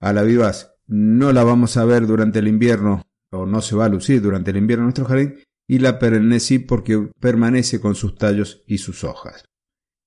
A 0.00 0.12
la 0.12 0.22
vivaz 0.22 0.74
no 0.86 1.32
la 1.32 1.44
vamos 1.44 1.76
a 1.76 1.84
ver 1.84 2.06
durante 2.06 2.40
el 2.40 2.48
invierno 2.48 3.02
o 3.30 3.46
no 3.46 3.62
se 3.62 3.76
va 3.76 3.86
a 3.86 3.88
lucir 3.88 4.20
durante 4.20 4.50
el 4.50 4.58
invierno 4.58 4.82
en 4.82 4.86
nuestro 4.86 5.04
jardín 5.04 5.36
y 5.66 5.78
la 5.78 5.98
sí 6.40 6.58
porque 6.58 7.10
permanece 7.20 7.80
con 7.80 7.94
sus 7.94 8.16
tallos 8.16 8.62
y 8.66 8.78
sus 8.78 9.04
hojas. 9.04 9.44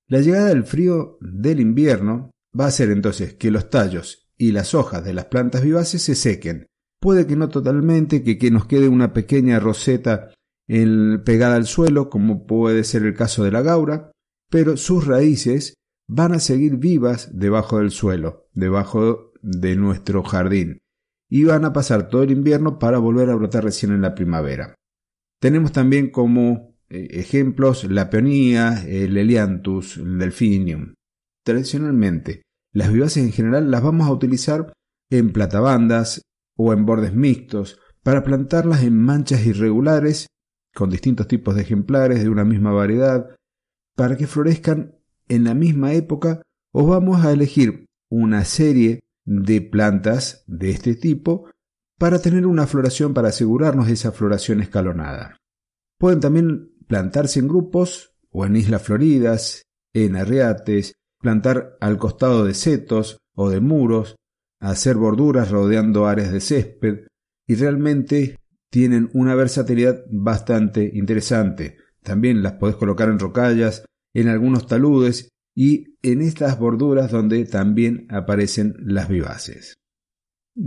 La 0.08 0.20
llegada 0.20 0.50
del 0.50 0.64
frío 0.64 1.18
del 1.22 1.60
invierno 1.60 2.32
va 2.58 2.66
a 2.66 2.70
hacer 2.70 2.90
entonces 2.90 3.34
que 3.34 3.52
los 3.52 3.70
tallos 3.70 4.30
y 4.38 4.52
las 4.52 4.74
hojas 4.74 5.04
de 5.04 5.14
las 5.14 5.26
plantas 5.26 5.64
vivaces 5.64 6.02
se 6.02 6.16
sequen. 6.16 6.68
Puede 7.00 7.28
que 7.28 7.36
no 7.36 7.50
totalmente, 7.50 8.24
que, 8.24 8.52
nos 8.52 8.66
quede 8.66 8.88
una 8.88 9.14
pequeña 9.14 9.60
roseta 9.60 10.32
pegada 10.68 11.56
al 11.56 11.66
suelo, 11.66 12.10
como 12.10 12.46
puede 12.46 12.84
ser 12.84 13.04
el 13.04 13.14
caso 13.14 13.44
de 13.44 13.52
la 13.52 13.62
gaura, 13.62 14.12
pero 14.50 14.78
sus 14.78 15.06
raíces 15.06 15.76
van 16.08 16.34
a 16.34 16.40
seguir 16.40 16.78
vivas 16.78 17.30
debajo 17.38 17.80
del 17.80 17.92
suelo, 17.92 18.48
debajo 18.54 19.32
de 19.42 19.76
nuestro 19.76 20.24
jardín, 20.24 20.80
y 21.30 21.44
van 21.44 21.66
a 21.66 21.74
pasar 21.74 22.10
todo 22.10 22.24
el 22.24 22.32
invierno 22.32 22.80
para 22.80 22.98
volver 22.98 23.30
a 23.30 23.36
brotar 23.36 23.64
recién 23.64 23.92
en 23.92 24.02
la 24.02 24.16
primavera. 24.16 24.76
Tenemos 25.40 25.72
también 25.72 26.10
como 26.10 26.76
eh, 26.90 27.08
ejemplos 27.12 27.84
la 27.84 28.10
peonía, 28.10 28.84
el 28.88 29.18
Elianthus, 29.18 29.98
el 29.98 30.18
Delphinium. 30.18 30.94
Tradicionalmente, 31.44 32.42
las 32.74 32.92
vivaces 32.92 33.24
en 33.24 33.32
general 33.32 33.72
las 33.72 33.84
vamos 33.84 34.08
a 34.08 34.12
utilizar 34.12 34.74
en 35.10 35.32
platabandas 35.32 36.22
o 36.56 36.74
en 36.74 36.86
bordes 36.86 37.14
mixtos 37.14 37.80
para 38.04 38.24
plantarlas 38.24 38.84
en 38.84 38.98
manchas 38.98 39.46
irregulares 39.46 40.28
con 40.74 40.90
distintos 40.90 41.28
tipos 41.28 41.56
de 41.56 41.64
ejemplares 41.64 42.22
de 42.22 42.30
una 42.30 42.46
misma 42.46 42.72
variedad, 42.72 43.36
para 43.96 44.16
que 44.16 44.28
florezcan 44.28 44.96
en 45.28 45.44
la 45.44 45.56
misma 45.56 45.94
época, 45.94 46.44
os 46.72 46.88
vamos 46.88 47.26
a 47.26 47.32
elegir 47.32 47.86
una 48.10 48.46
serie 48.46 49.00
de 49.26 49.62
plantas 49.62 50.44
de 50.46 50.70
este 50.70 50.96
tipo 50.96 51.50
para 51.98 52.20
tener 52.20 52.46
una 52.46 52.68
floración 52.68 53.14
para 53.14 53.30
asegurarnos 53.30 53.88
de 53.88 53.94
esa 53.94 54.12
floración 54.12 54.62
escalonada. 54.62 55.38
Pueden 55.98 56.20
también 56.20 56.72
plantarse 56.88 57.40
en 57.40 57.48
grupos 57.48 58.14
o 58.30 58.46
en 58.46 58.56
islas 58.56 58.84
floridas, 58.84 59.64
en 59.94 60.16
arreates, 60.16 60.94
plantar 61.20 61.78
al 61.80 61.98
costado 61.98 62.46
de 62.46 62.54
setos 62.54 63.18
o 63.36 63.50
de 63.50 63.60
muros, 63.60 64.16
hacer 64.60 64.96
borduras 64.96 65.52
rodeando 65.52 66.08
áreas 66.08 66.32
de 66.32 66.42
césped 66.42 67.08
y 67.48 67.56
realmente 67.56 68.38
tienen 68.70 69.10
una 69.14 69.36
versatilidad 69.36 70.04
bastante 70.10 70.92
interesante. 70.94 71.78
También 72.04 72.44
las 72.44 72.54
podés 72.54 72.76
colocar 72.76 73.10
en 73.10 73.20
rocallas, 73.20 73.86
en 74.14 74.28
algunos 74.28 74.68
taludes 74.68 75.30
y 75.56 75.98
en 76.02 76.22
estas 76.22 76.60
borduras 76.60 77.12
donde 77.12 77.46
también 77.46 78.08
aparecen 78.10 78.76
las 78.80 79.08
vivaces. 79.08 79.76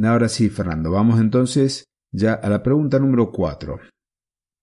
Ahora 0.03 0.29
sí, 0.29 0.49
Fernando, 0.49 0.91
vamos 0.91 1.21
entonces 1.21 1.85
ya 2.13 2.35
a 2.35 2.49
la 2.49 2.63
pregunta 2.63 2.99
número 2.99 3.31
4. 3.31 3.79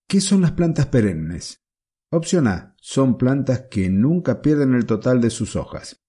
¿Qué 0.08 0.20
son 0.20 0.40
las 0.40 0.52
plantas 0.52 0.86
perennes? 0.86 1.60
Opción 2.10 2.46
A. 2.46 2.74
Son 2.80 3.18
plantas 3.18 3.66
que 3.70 3.90
nunca 3.90 4.40
pierden 4.40 4.74
el 4.74 4.86
total 4.86 5.20
de 5.20 5.28
sus 5.28 5.56
hojas. 5.56 6.00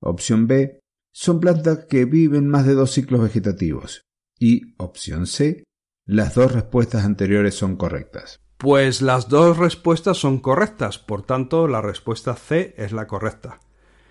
Opción 0.00 0.48
B. 0.48 0.80
Son 1.12 1.38
plantas 1.38 1.86
que 1.88 2.06
viven 2.06 2.48
más 2.48 2.66
de 2.66 2.74
dos 2.74 2.90
ciclos 2.90 3.20
vegetativos. 3.20 4.02
Y 4.36 4.74
opción 4.78 5.28
C. 5.28 5.62
Las 6.04 6.34
dos 6.34 6.50
respuestas 6.50 7.04
anteriores 7.04 7.54
son 7.54 7.76
correctas. 7.76 8.40
Pues 8.56 9.00
las 9.00 9.28
dos 9.28 9.58
respuestas 9.58 10.16
son 10.16 10.40
correctas, 10.40 10.98
por 10.98 11.22
tanto 11.22 11.68
la 11.68 11.82
respuesta 11.82 12.34
C 12.34 12.74
es 12.76 12.90
la 12.90 13.06
correcta. 13.06 13.60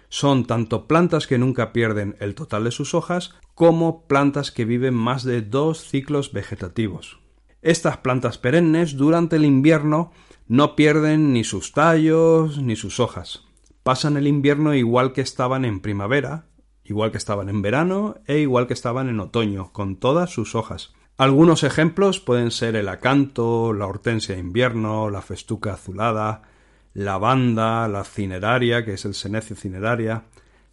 Son 0.07 0.46
tanto 0.46 0.88
plantas 0.88 1.27
que 1.27 1.38
nunca 1.38 1.74
pierden 1.74 2.15
el 2.22 2.36
total 2.36 2.63
de 2.63 2.72
sus 2.72 2.93
hojas 2.93 3.36
como 3.53 4.07
plantas 4.07 4.53
que 4.53 4.63
viven 4.63 4.93
más 4.93 5.25
de 5.25 5.41
dos 5.41 5.89
ciclos 5.89 6.31
vegetativos. 6.31 7.19
Estas 7.62 7.98
plantas 7.98 8.38
perennes 8.38 8.96
durante 8.96 9.36
el 9.36 9.43
invierno 9.43 10.13
no 10.48 10.75
pierden 10.75 11.34
ni 11.34 11.44
sus 11.44 11.74
tallos 11.74 12.58
ni 12.60 12.75
sus 12.75 13.00
hojas. 13.00 13.44
Pasan 13.84 14.18
el 14.18 14.27
invierno 14.27 14.74
igual 14.74 15.13
que 15.13 15.22
estaban 15.22 15.66
en 15.66 15.80
primavera, 15.80 16.46
igual 16.84 17.12
que 17.12 17.18
estaban 17.18 17.50
en 17.50 17.62
verano 17.62 18.16
e 18.25 18.39
igual 18.39 18.68
que 18.68 18.74
estaban 18.74 19.10
en 19.10 19.20
otoño, 19.20 19.72
con 19.74 19.98
todas 19.98 20.30
sus 20.30 20.56
hojas. 20.56 20.94
Algunos 21.18 21.63
ejemplos 21.63 22.20
pueden 22.20 22.51
ser 22.51 22.75
el 22.75 22.89
acanto, 22.89 23.74
la 23.74 23.88
hortensia 23.88 24.36
de 24.36 24.42
invierno, 24.42 25.10
la 25.10 25.22
festuca 25.22 25.74
azulada, 25.74 26.44
la 26.94 27.18
banda, 27.18 27.88
la 27.88 28.04
cineraria, 28.04 28.86
que 28.86 28.94
es 28.94 29.06
el 29.06 29.16
senecio 29.16 29.56
cineraria, 29.56 30.25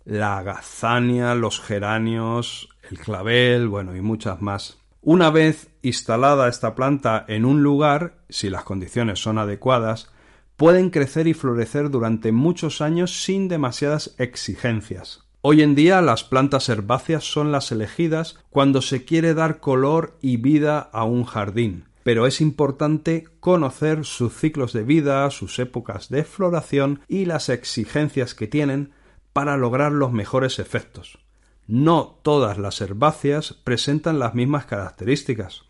la 0.05 0.43
gazania, 0.43 1.35
los 1.35 1.61
geranios, 1.61 2.69
el 2.91 2.99
clavel, 2.99 3.69
bueno, 3.69 3.97
y 3.97 4.03
muchas 4.03 4.43
más. 4.43 4.84
Una 5.07 5.29
vez 5.29 5.69
instalada 5.83 6.49
esta 6.49 6.75
planta 6.75 7.27
en 7.29 7.45
un 7.45 7.63
lugar, 7.63 8.15
si 8.31 8.49
las 8.49 8.65
condiciones 8.65 9.19
son 9.19 9.37
adecuadas, 9.37 10.11
pueden 10.57 10.89
crecer 10.89 11.27
y 11.27 11.35
florecer 11.35 11.91
durante 11.91 12.33
muchos 12.33 12.81
años 12.81 13.23
sin 13.23 13.49
demasiadas 13.49 14.15
exigencias. 14.17 15.25
Hoy 15.43 15.61
en 15.61 15.75
día 15.75 16.01
las 16.01 16.25
plantas 16.25 16.71
herbáceas 16.71 17.23
son 17.23 17.53
las 17.53 17.71
elegidas 17.71 18.39
cuando 18.49 18.81
se 18.81 19.05
quiere 19.05 19.35
dar 19.35 19.61
color 19.61 20.17
y 20.23 20.39
vida 20.39 20.79
a 20.79 21.05
un 21.05 21.25
jardín, 21.25 21.85
pero 22.03 22.27
es 22.27 22.41
importante 22.41 23.29
conocer 23.41 24.07
sus 24.07 24.33
ciclos 24.33 24.73
de 24.73 24.85
vida, 24.85 25.31
sus 25.31 25.59
épocas 25.59 26.09
de 26.09 26.25
floración 26.25 27.01
y 27.09 27.27
las 27.27 27.51
exigencias 27.51 28.35
que 28.35 28.47
tienen 28.47 28.93
para 29.35 29.59
lograr 29.59 29.93
los 29.93 30.13
mejores 30.13 30.59
efectos. 30.59 31.19
No 31.67 32.19
todas 32.23 32.59
las 32.59 32.81
herbáceas 32.81 33.55
presentan 33.55 34.19
las 34.19 34.35
mismas 34.35 34.67
características. 34.67 35.63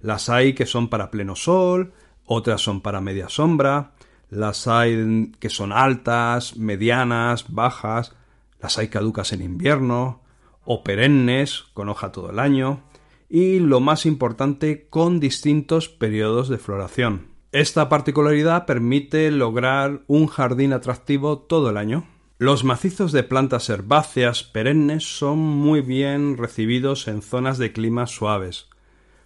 Las 0.00 0.28
hay 0.28 0.54
que 0.54 0.66
son 0.66 0.88
para 0.88 1.10
pleno 1.10 1.36
sol, 1.36 1.92
otras 2.24 2.60
son 2.60 2.80
para 2.80 3.00
media 3.00 3.28
sombra, 3.28 3.92
las 4.28 4.66
hay 4.66 5.32
que 5.38 5.48
son 5.48 5.72
altas, 5.72 6.56
medianas, 6.56 7.46
bajas, 7.48 8.12
las 8.60 8.78
hay 8.78 8.88
caducas 8.88 9.32
en 9.32 9.42
invierno, 9.42 10.22
o 10.64 10.82
perennes, 10.82 11.64
con 11.74 11.88
hoja 11.88 12.10
todo 12.10 12.30
el 12.30 12.40
año, 12.40 12.82
y 13.28 13.60
lo 13.60 13.80
más 13.80 14.06
importante, 14.06 14.88
con 14.88 15.20
distintos 15.20 15.88
periodos 15.88 16.48
de 16.48 16.58
floración. 16.58 17.28
Esta 17.52 17.88
particularidad 17.88 18.66
permite 18.66 19.30
lograr 19.30 20.02
un 20.08 20.26
jardín 20.26 20.72
atractivo 20.72 21.38
todo 21.38 21.70
el 21.70 21.76
año. 21.76 22.04
Los 22.38 22.64
macizos 22.64 23.12
de 23.12 23.22
plantas 23.22 23.70
herbáceas 23.70 24.42
perennes 24.42 25.16
son 25.16 25.38
muy 25.38 25.80
bien 25.80 26.36
recibidos 26.36 27.08
en 27.08 27.22
zonas 27.22 27.56
de 27.56 27.72
climas 27.72 28.10
suaves. 28.10 28.68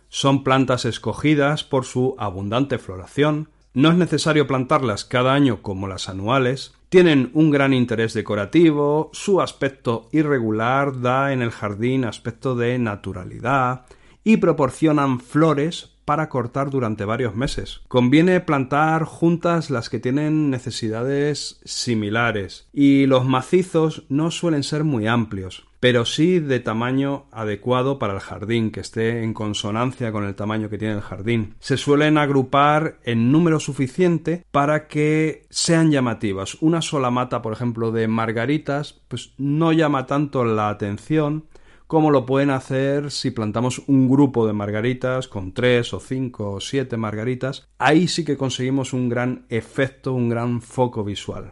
Son 0.09 0.45
plantas 0.45 0.85
escogidas 0.85 1.65
por 1.65 1.85
su 1.85 2.15
abundante 2.19 2.79
floración, 2.79 3.49
no 3.75 3.91
es 3.91 3.97
necesario 3.97 4.47
plantarlas 4.47 5.05
cada 5.05 5.35
año 5.35 5.61
como 5.61 5.89
las 5.89 6.09
anuales, 6.09 6.73
tienen 6.89 7.33
un 7.35 7.51
gran 7.51 7.75
interés 7.75 8.15
decorativo, 8.15 9.11
su 9.13 9.41
aspecto 9.41 10.09
irregular 10.13 11.01
da 11.01 11.33
en 11.33 11.43
el 11.43 11.51
jardín 11.51 12.05
aspecto 12.05 12.55
de 12.55 12.79
naturalidad 12.79 13.87
y 14.23 14.37
proporcionan 14.37 15.19
flores 15.19 15.90
para 16.05 16.29
cortar 16.29 16.71
durante 16.71 17.05
varios 17.05 17.35
meses. 17.35 17.81
Conviene 17.89 18.41
plantar 18.41 19.05
juntas 19.05 19.71
las 19.71 19.91
que 19.91 20.01
tienen 20.01 20.51
necesidades 20.51 21.61
similares 21.65 22.69
y 22.73 23.07
los 23.07 23.25
macizos 23.25 24.05
no 24.09 24.31
suelen 24.31 24.63
ser 24.63 24.85
muy 24.85 25.07
amplios 25.07 25.71
pero 25.81 26.05
sí 26.05 26.39
de 26.39 26.61
tamaño 26.61 27.25
adecuado 27.33 27.99
para 27.99 28.13
el 28.13 28.21
jardín, 28.21 28.71
que 28.71 28.81
esté 28.81 29.25
en 29.25 29.33
consonancia 29.33 30.13
con 30.13 30.25
el 30.25 30.35
tamaño 30.35 30.69
que 30.69 30.79
tiene 30.79 30.95
el 30.95 31.01
jardín. 31.01 31.55
Se 31.59 31.79
suelen 31.79 32.19
agrupar 32.19 32.99
en 33.03 33.33
número 33.33 33.59
suficiente 33.59 34.45
para 34.51 34.87
que 34.87 35.47
sean 35.49 35.91
llamativas. 35.91 36.59
Una 36.61 36.83
sola 36.83 37.11
mata, 37.11 37.41
por 37.41 37.55
ejemplo, 37.55 37.91
de 37.93 38.07
margaritas, 38.09 39.01
pues 39.09 39.33
no 39.39 39.73
llama 39.73 40.07
tanto 40.07 40.45
la 40.45 40.69
atención 40.69 41.47
como 41.91 42.13
lo 42.13 42.25
pueden 42.25 42.51
hacer 42.51 43.11
si 43.11 43.33
plantamos 43.33 43.83
un 43.89 44.09
grupo 44.09 44.47
de 44.47 44.53
margaritas 44.53 45.27
con 45.27 45.53
tres 45.53 45.93
o 45.93 45.99
cinco 45.99 46.53
o 46.53 46.61
siete 46.61 46.97
margaritas. 46.97 47.67
Ahí 47.79 48.07
sí 48.07 48.25
que 48.25 48.37
conseguimos 48.37 48.93
un 48.93 49.09
gran 49.09 49.45
efecto, 49.49 50.13
un 50.13 50.29
gran 50.29 50.63
foco 50.63 51.03
visual. 51.03 51.51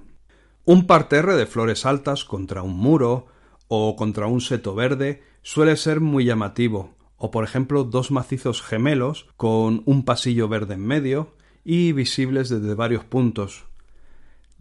Un 0.64 0.86
parterre 0.86 1.34
de 1.34 1.46
flores 1.46 1.84
altas 1.84 2.24
contra 2.24 2.62
un 2.62 2.76
muro, 2.76 3.26
o 3.66 3.96
contra 3.96 4.28
un 4.28 4.40
seto 4.40 4.76
verde 4.76 5.24
suele 5.42 5.76
ser 5.76 5.98
muy 5.98 6.24
llamativo, 6.24 6.94
o 7.16 7.32
por 7.32 7.42
ejemplo 7.42 7.82
dos 7.82 8.12
macizos 8.12 8.62
gemelos 8.62 9.26
con 9.36 9.82
un 9.86 10.04
pasillo 10.04 10.46
verde 10.46 10.74
en 10.74 10.86
medio 10.86 11.34
y 11.64 11.90
visibles 11.90 12.48
desde 12.48 12.76
varios 12.76 13.02
puntos. 13.02 13.67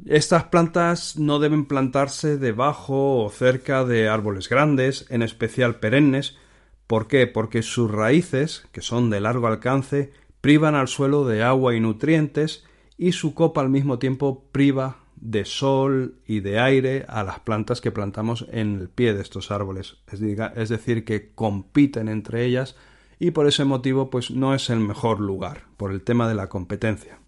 Estas 0.06 0.46
plantas 0.46 1.18
no 1.18 1.40
deben 1.40 1.66
plantarse 1.66 2.38
debajo 2.38 3.24
o 3.24 3.30
cerca 3.30 3.84
de 3.84 4.08
árboles 4.08 4.48
grandes, 4.48 5.06
en 5.10 5.24
especial 5.24 5.80
perennes. 5.80 6.38
¿Por 6.86 7.08
qué? 7.08 7.28
Porque 7.28 7.64
sus 7.64 7.90
raíces, 7.90 8.68
que 8.72 8.82
son 8.82 9.10
de 9.10 9.20
largo 9.20 9.48
alcance, 9.48 10.14
privan 10.42 10.76
al 10.76 10.88
suelo 10.88 11.26
de 11.26 11.44
agua 11.44 11.76
y 11.76 11.80
nutrientes 11.80 12.64
y 12.98 13.12
su 13.12 13.34
copa 13.34 13.62
al 13.62 13.70
mismo 13.70 14.00
tiempo 14.00 14.46
priva 14.52 14.98
de 15.16 15.46
sol 15.46 16.20
y 16.26 16.42
de 16.42 16.60
aire 16.60 17.06
a 17.08 17.24
las 17.24 17.40
plantas 17.40 17.82
que 17.82 17.92
plantamos 17.92 18.46
en 18.52 18.80
el 18.80 18.90
pie 18.90 19.14
de 19.14 19.22
estos 19.22 19.52
árboles. 19.52 19.98
Es, 20.12 20.70
decir, 20.70 21.06
que 21.06 21.32
compiten 21.34 22.08
entre 22.08 22.46
ellas 22.46 22.76
y 23.20 23.32
por 23.32 23.48
ese 23.48 23.66
motivo 23.66 24.10
pues 24.10 24.32
no 24.32 24.54
es 24.54 24.70
el 24.70 24.80
mejor 24.80 25.20
lugar, 25.20 25.64
por 25.76 25.92
el 25.92 26.04
tema 26.04 26.28
de 26.28 26.36
la 26.36 26.50
competencia. 26.50 27.20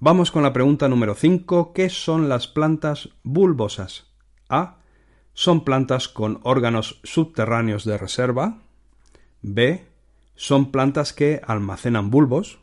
Vamos 0.00 0.30
con 0.30 0.44
la 0.44 0.52
pregunta 0.52 0.88
número 0.88 1.16
5. 1.16 1.72
¿Qué 1.72 1.90
son 1.90 2.28
las 2.28 2.46
plantas 2.46 3.08
bulbosas? 3.24 4.06
A. 4.48 4.78
Son 5.32 5.64
plantas 5.64 6.06
con 6.06 6.38
órganos 6.44 7.00
subterráneos 7.02 7.84
de 7.84 7.98
reserva. 7.98 8.62
B. 9.42 9.84
Son 10.36 10.70
plantas 10.70 11.12
que 11.12 11.40
almacenan 11.44 12.10
bulbos. 12.10 12.60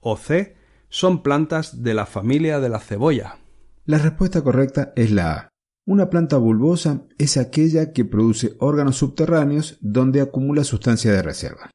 O 0.00 0.16
C. 0.16 0.56
Son 0.88 1.22
plantas 1.22 1.84
de 1.84 1.94
la 1.94 2.06
familia 2.06 2.58
de 2.58 2.68
la 2.68 2.80
cebolla. 2.80 3.38
La 3.84 3.98
respuesta 3.98 4.42
correcta 4.42 4.92
es 4.96 5.12
la 5.12 5.32
A. 5.32 5.48
Una 5.86 6.10
planta 6.10 6.38
bulbosa 6.38 7.02
es 7.18 7.36
aquella 7.36 7.92
que 7.92 8.04
produce 8.04 8.56
órganos 8.58 8.96
subterráneos 8.96 9.78
donde 9.80 10.20
acumula 10.20 10.64
sustancia 10.64 11.12
de 11.12 11.22
reserva. 11.22 11.70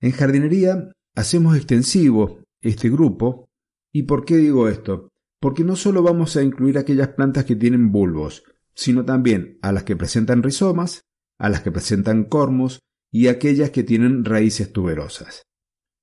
En 0.00 0.12
jardinería 0.12 0.92
hacemos 1.16 1.56
extensivo 1.56 2.38
este 2.60 2.88
grupo. 2.88 3.47
¿Y 3.92 4.04
por 4.04 4.24
qué 4.24 4.36
digo 4.36 4.68
esto? 4.68 5.08
Porque 5.40 5.64
no 5.64 5.76
solo 5.76 6.02
vamos 6.02 6.36
a 6.36 6.42
incluir 6.42 6.78
aquellas 6.78 7.08
plantas 7.08 7.44
que 7.44 7.56
tienen 7.56 7.92
bulbos, 7.92 8.44
sino 8.74 9.04
también 9.04 9.58
a 9.62 9.72
las 9.72 9.84
que 9.84 9.96
presentan 9.96 10.42
rizomas, 10.42 11.02
a 11.38 11.48
las 11.48 11.62
que 11.62 11.72
presentan 11.72 12.24
cormos 12.24 12.80
y 13.10 13.28
aquellas 13.28 13.70
que 13.70 13.84
tienen 13.84 14.24
raíces 14.24 14.72
tuberosas. 14.72 15.42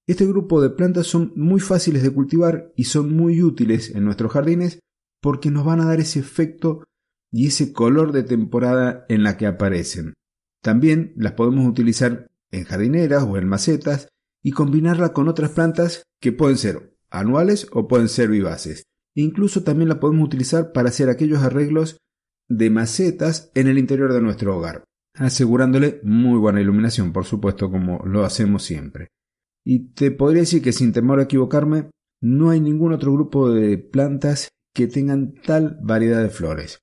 Este 0.08 0.26
grupo 0.26 0.62
de 0.62 0.69
plantas 0.69 1.08
son 1.08 1.34
muy 1.36 1.60
fáciles 1.60 2.04
de 2.04 2.12
cultivar 2.12 2.71
y 2.76 2.86
son 2.86 3.15
muy 3.15 3.41
útiles 3.41 3.93
en 3.95 4.06
nuestros 4.06 4.32
jardines 4.32 4.80
porque 5.21 5.52
nos 5.52 5.65
van 5.65 5.82
a 5.82 5.86
dar 5.86 6.00
ese 6.00 6.19
efecto 6.19 6.84
y 7.32 7.48
ese 7.48 7.74
color 7.74 8.12
de 8.12 8.24
temporada 8.24 9.06
en 9.10 9.24
la 9.24 9.38
que 9.38 9.48
aparecen. 9.48 10.13
También 10.62 11.13
las 11.17 11.34
podemos 11.34 11.67
utilizar 11.67 12.28
en 12.52 12.63
jardineras 12.63 13.24
o 13.24 13.38
en 13.38 13.48
macetas 13.48 14.08
y 14.43 14.52
combinarla 14.52 15.12
con 15.13 15.28
otras 15.28 15.52
plantas 15.52 16.04
que 16.21 16.32
pueden 16.32 16.58
ser 16.58 16.95
anuales 17.10 17.68
o 17.72 17.88
pueden 17.88 18.10
ser 18.10 18.30
vivaces. 18.30 18.84
Incluso 19.15 19.63
también 19.63 19.89
la 19.89 20.00
podemos 20.00 20.26
utilizar 20.26 20.72
para 20.72 20.89
hacer 20.89 21.10
aquellos 21.10 21.41
arreglos 21.44 21.98
de 22.50 22.70
macetas 22.70 23.52
en 23.56 23.68
el 23.68 23.78
interior 23.78 24.13
de 24.13 24.22
nuestro 24.22 24.58
hogar, 24.58 24.84
asegurándole 25.15 26.00
muy 26.04 26.38
buena 26.38 26.62
iluminación, 26.62 27.13
por 27.13 27.26
supuesto, 27.26 27.72
como 27.72 28.04
lo 28.06 28.26
hacemos 28.26 28.63
siempre. 28.63 29.08
Y 29.63 29.94
te 29.94 30.12
podría 30.12 30.41
decir 30.41 30.62
que 30.62 30.74
sin 30.74 30.94
temor 30.94 31.20
a 31.20 31.24
equivocarme, 31.24 31.89
no 32.22 32.50
hay 32.50 32.60
ningún 32.60 32.94
otro 32.94 33.13
grupo 33.13 33.50
de 33.50 33.78
plantas 33.78 34.50
que 34.74 34.88
tengan 34.88 35.34
tal 35.34 35.80
variedad 35.82 36.22
de 36.22 36.30
flores. 36.30 36.80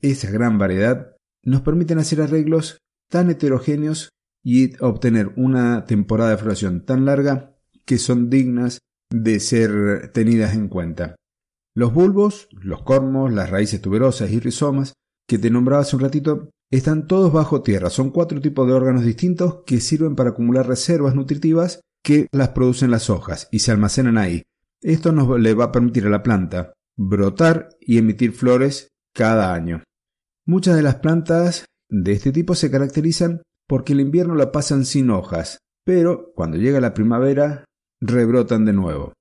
Esa 0.00 0.30
gran 0.30 0.58
variedad 0.58 1.16
nos 1.42 1.62
permiten 1.62 1.98
hacer 1.98 2.20
arreglos 2.20 2.78
tan 3.08 3.30
heterogéneos 3.30 4.10
y 4.42 4.80
obtener 4.82 5.32
una 5.36 5.84
temporada 5.84 6.30
de 6.30 6.36
floración 6.38 6.84
tan 6.84 7.04
larga 7.04 7.56
que 7.84 7.98
son 7.98 8.30
dignas 8.30 8.80
de 9.10 9.40
ser 9.40 10.10
tenidas 10.12 10.54
en 10.54 10.68
cuenta. 10.68 11.16
Los 11.74 11.92
bulbos, 11.92 12.48
los 12.52 12.82
cormos, 12.82 13.32
las 13.32 13.50
raíces 13.50 13.80
tuberosas 13.80 14.30
y 14.30 14.40
rizomas 14.40 14.94
que 15.28 15.38
te 15.38 15.50
nombraba 15.50 15.82
hace 15.82 15.96
un 15.96 16.02
ratito 16.02 16.50
están 16.70 17.06
todos 17.06 17.32
bajo 17.32 17.62
tierra. 17.62 17.90
Son 17.90 18.10
cuatro 18.10 18.40
tipos 18.40 18.66
de 18.66 18.72
órganos 18.72 19.04
distintos 19.04 19.62
que 19.66 19.80
sirven 19.80 20.16
para 20.16 20.30
acumular 20.30 20.66
reservas 20.66 21.14
nutritivas 21.14 21.80
que 22.02 22.28
las 22.32 22.50
producen 22.50 22.90
las 22.90 23.10
hojas 23.10 23.48
y 23.50 23.60
se 23.60 23.72
almacenan 23.72 24.18
ahí. 24.18 24.42
Esto 24.80 25.12
nos 25.12 25.38
le 25.38 25.54
va 25.54 25.66
a 25.66 25.72
permitir 25.72 26.06
a 26.06 26.10
la 26.10 26.22
planta 26.22 26.72
brotar 26.96 27.70
y 27.80 27.98
emitir 27.98 28.32
flores 28.32 28.88
cada 29.14 29.54
año. 29.54 29.82
Muchas 30.46 30.76
de 30.76 30.82
las 30.82 30.96
plantas 30.96 31.66
de 31.88 32.12
este 32.12 32.32
tipo 32.32 32.54
se 32.54 32.70
caracterizan 32.70 33.42
porque 33.66 33.92
el 33.92 34.00
invierno 34.00 34.34
la 34.34 34.52
pasan 34.52 34.84
sin 34.84 35.10
hojas, 35.10 35.58
pero 35.84 36.32
cuando 36.34 36.56
llega 36.56 36.80
la 36.80 36.94
primavera 36.94 37.64
rebrotan 38.00 38.64
de 38.64 38.72
nuevo. 38.72 39.12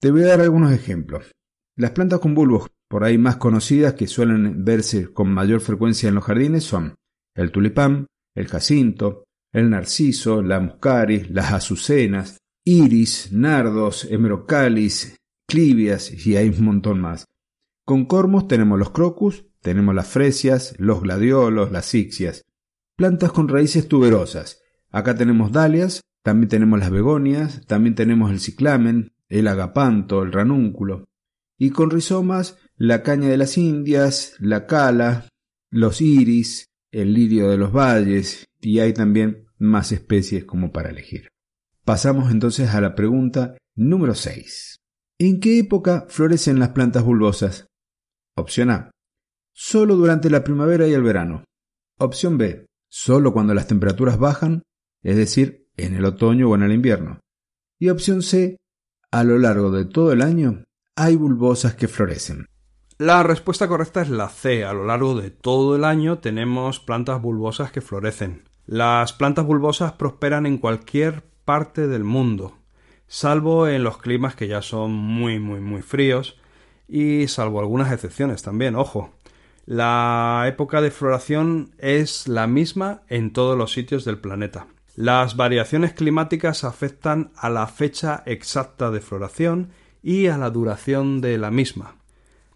Te 0.00 0.10
voy 0.10 0.22
a 0.22 0.28
dar 0.28 0.40
algunos 0.40 0.72
ejemplos. 0.72 1.32
Las 1.76 1.90
plantas 1.92 2.20
con 2.20 2.34
bulbos 2.34 2.68
por 2.88 3.04
ahí 3.04 3.18
más 3.18 3.36
conocidas 3.36 3.94
que 3.94 4.06
suelen 4.06 4.64
verse 4.64 5.12
con 5.12 5.32
mayor 5.32 5.60
frecuencia 5.60 6.08
en 6.08 6.14
los 6.14 6.24
jardines 6.24 6.64
son 6.64 6.94
el 7.34 7.50
tulipán, 7.50 8.06
el 8.34 8.48
jacinto, 8.48 9.24
el 9.52 9.70
narciso, 9.70 10.42
la 10.42 10.60
muscaris, 10.60 11.30
las 11.30 11.52
azucenas, 11.52 12.38
iris, 12.64 13.32
nardos, 13.32 14.06
hemerocalis, 14.10 15.16
clivias 15.46 16.26
y 16.26 16.36
hay 16.36 16.48
un 16.48 16.64
montón 16.64 17.00
más. 17.00 17.26
Con 17.84 18.06
cormos 18.06 18.48
tenemos 18.48 18.78
los 18.78 18.90
crocus, 18.90 19.44
tenemos 19.60 19.94
las 19.94 20.08
fresias, 20.08 20.74
los 20.78 21.02
gladiolos, 21.02 21.72
las 21.72 21.94
ixias. 21.94 22.42
Plantas 22.96 23.32
con 23.32 23.48
raíces 23.48 23.88
tuberosas. 23.88 24.62
Acá 24.90 25.14
tenemos 25.14 25.52
dalias, 25.52 26.00
también 26.26 26.48
tenemos 26.48 26.80
las 26.80 26.90
begonias, 26.90 27.64
también 27.68 27.94
tenemos 27.94 28.32
el 28.32 28.40
ciclamen, 28.40 29.12
el 29.28 29.46
agapanto, 29.46 30.24
el 30.24 30.32
ranúnculo. 30.32 31.04
Y 31.56 31.70
con 31.70 31.88
rizomas, 31.88 32.58
la 32.74 33.04
caña 33.04 33.28
de 33.28 33.36
las 33.36 33.56
Indias, 33.56 34.34
la 34.40 34.66
cala, 34.66 35.28
los 35.70 36.00
iris, 36.00 36.66
el 36.90 37.14
lirio 37.14 37.48
de 37.48 37.58
los 37.58 37.72
valles, 37.72 38.44
y 38.60 38.80
hay 38.80 38.92
también 38.92 39.46
más 39.58 39.92
especies 39.92 40.44
como 40.44 40.72
para 40.72 40.90
elegir. 40.90 41.28
Pasamos 41.84 42.32
entonces 42.32 42.70
a 42.70 42.80
la 42.80 42.96
pregunta 42.96 43.56
número 43.76 44.16
6. 44.16 44.78
¿En 45.20 45.38
qué 45.38 45.60
época 45.60 46.06
florecen 46.08 46.58
las 46.58 46.70
plantas 46.70 47.04
bulbosas? 47.04 47.68
Opción 48.34 48.70
A. 48.70 48.90
Solo 49.54 49.94
durante 49.94 50.28
la 50.28 50.42
primavera 50.42 50.88
y 50.88 50.92
el 50.92 51.04
verano. 51.04 51.44
Opción 52.00 52.36
B. 52.36 52.66
Solo 52.88 53.32
cuando 53.32 53.54
las 53.54 53.68
temperaturas 53.68 54.18
bajan, 54.18 54.64
es 55.04 55.16
decir, 55.16 55.65
en 55.76 55.94
el 55.94 56.04
otoño 56.04 56.48
o 56.48 56.54
en 56.54 56.62
el 56.62 56.72
invierno. 56.72 57.20
Y 57.78 57.88
opción 57.90 58.22
C. 58.22 58.56
A 59.10 59.24
lo 59.24 59.38
largo 59.38 59.70
de 59.70 59.84
todo 59.84 60.12
el 60.12 60.22
año 60.22 60.64
hay 60.96 61.16
bulbosas 61.16 61.74
que 61.74 61.88
florecen. 61.88 62.46
La 62.98 63.22
respuesta 63.22 63.68
correcta 63.68 64.02
es 64.02 64.08
la 64.08 64.28
C. 64.28 64.64
A 64.64 64.72
lo 64.72 64.86
largo 64.86 65.20
de 65.20 65.30
todo 65.30 65.76
el 65.76 65.84
año 65.84 66.18
tenemos 66.18 66.80
plantas 66.80 67.20
bulbosas 67.20 67.70
que 67.70 67.82
florecen. 67.82 68.44
Las 68.66 69.12
plantas 69.12 69.44
bulbosas 69.46 69.92
prosperan 69.92 70.46
en 70.46 70.58
cualquier 70.58 71.22
parte 71.44 71.86
del 71.86 72.02
mundo, 72.02 72.58
salvo 73.06 73.68
en 73.68 73.84
los 73.84 73.98
climas 73.98 74.34
que 74.34 74.48
ya 74.48 74.60
son 74.60 74.92
muy 74.92 75.38
muy 75.38 75.60
muy 75.60 75.82
fríos 75.82 76.36
y 76.88 77.28
salvo 77.28 77.60
algunas 77.60 77.92
excepciones 77.92 78.42
también, 78.42 78.74
ojo. 78.74 79.14
La 79.66 80.44
época 80.46 80.80
de 80.80 80.90
floración 80.90 81.70
es 81.78 82.28
la 82.28 82.46
misma 82.46 83.02
en 83.08 83.32
todos 83.32 83.56
los 83.56 83.72
sitios 83.72 84.04
del 84.04 84.18
planeta. 84.18 84.66
Las 84.96 85.36
variaciones 85.36 85.92
climáticas 85.92 86.64
afectan 86.64 87.30
a 87.36 87.48
la 87.48 87.68
fecha 87.68 88.24
exacta 88.26 88.90
de 88.90 89.00
floración 89.00 89.70
y 90.02 90.26
a 90.26 90.36
la 90.36 90.50
duración 90.50 91.20
de 91.20 91.38
la 91.38 91.52
misma. 91.52 91.96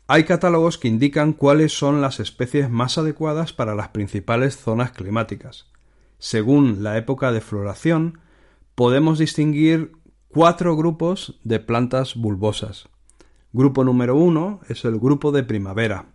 Hay 0.08 0.24
catálogos 0.24 0.76
que 0.76 0.88
indican 0.88 1.32
cuáles 1.32 1.72
son 1.72 2.00
las 2.00 2.18
especies 2.18 2.68
más 2.68 2.98
adecuadas 2.98 3.52
para 3.52 3.76
las 3.76 3.90
principales 3.90 4.56
zonas 4.56 4.90
climáticas 4.90 5.70
según 6.20 6.82
la 6.82 6.98
época 6.98 7.32
de 7.32 7.40
floración, 7.40 8.20
podemos 8.74 9.18
distinguir 9.18 9.92
cuatro 10.28 10.76
grupos 10.76 11.40
de 11.42 11.58
plantas 11.58 12.14
bulbosas. 12.14 12.88
Grupo 13.52 13.82
número 13.82 14.14
uno 14.14 14.60
es 14.68 14.84
el 14.84 15.00
grupo 15.00 15.32
de 15.32 15.42
primavera. 15.42 16.12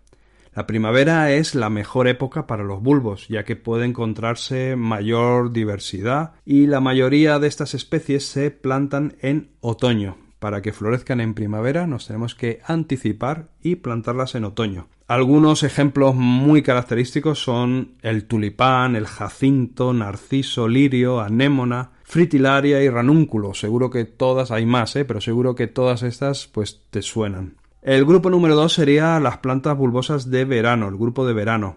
La 0.56 0.66
primavera 0.66 1.34
es 1.34 1.54
la 1.54 1.70
mejor 1.70 2.08
época 2.08 2.48
para 2.48 2.64
los 2.64 2.82
bulbos, 2.82 3.28
ya 3.28 3.44
que 3.44 3.58
puede 3.58 3.84
encontrarse 3.84 4.78
mayor 4.78 5.52
diversidad 5.52 6.32
y 6.46 6.68
la 6.68 6.80
mayoría 6.80 7.40
de 7.40 7.50
estas 7.50 7.74
especies 7.74 8.26
se 8.26 8.52
plantan 8.52 9.18
en 9.22 9.50
otoño. 9.60 10.16
Para 10.40 10.62
que 10.62 10.72
florezcan 10.72 11.20
en 11.20 11.34
primavera 11.34 11.88
nos 11.88 12.08
tenemos 12.08 12.36
que 12.36 12.62
anticipar 12.66 13.50
y 13.62 13.76
plantarlas 13.76 14.36
en 14.36 14.46
otoño. 14.46 14.88
Algunos 15.08 15.64
ejemplos 15.64 16.16
muy 16.16 16.62
característicos 16.62 17.38
son 17.44 17.96
el 18.02 18.24
tulipán, 18.24 18.96
el 18.96 19.08
jacinto, 19.08 19.92
narciso, 19.92 20.70
lirio, 20.70 21.20
anémona, 21.20 21.92
fritilaria 22.04 22.82
y 22.82 22.90
ranúnculo. 22.90 23.54
Seguro 23.54 23.90
que 23.90 24.06
todas 24.06 24.52
hay 24.52 24.66
más, 24.66 24.96
¿eh? 24.96 25.04
pero 25.04 25.20
seguro 25.20 25.54
que 25.54 25.68
todas 25.68 26.02
estas 26.02 26.48
pues 26.48 26.82
te 26.92 27.02
suenan. 27.02 27.58
El 27.86 28.04
grupo 28.04 28.32
número 28.32 28.56
2 28.56 28.74
sería 28.74 29.20
las 29.20 29.38
plantas 29.38 29.78
bulbosas 29.78 30.32
de 30.32 30.44
verano, 30.44 30.88
el 30.88 30.98
grupo 30.98 31.24
de 31.28 31.34
verano. 31.34 31.76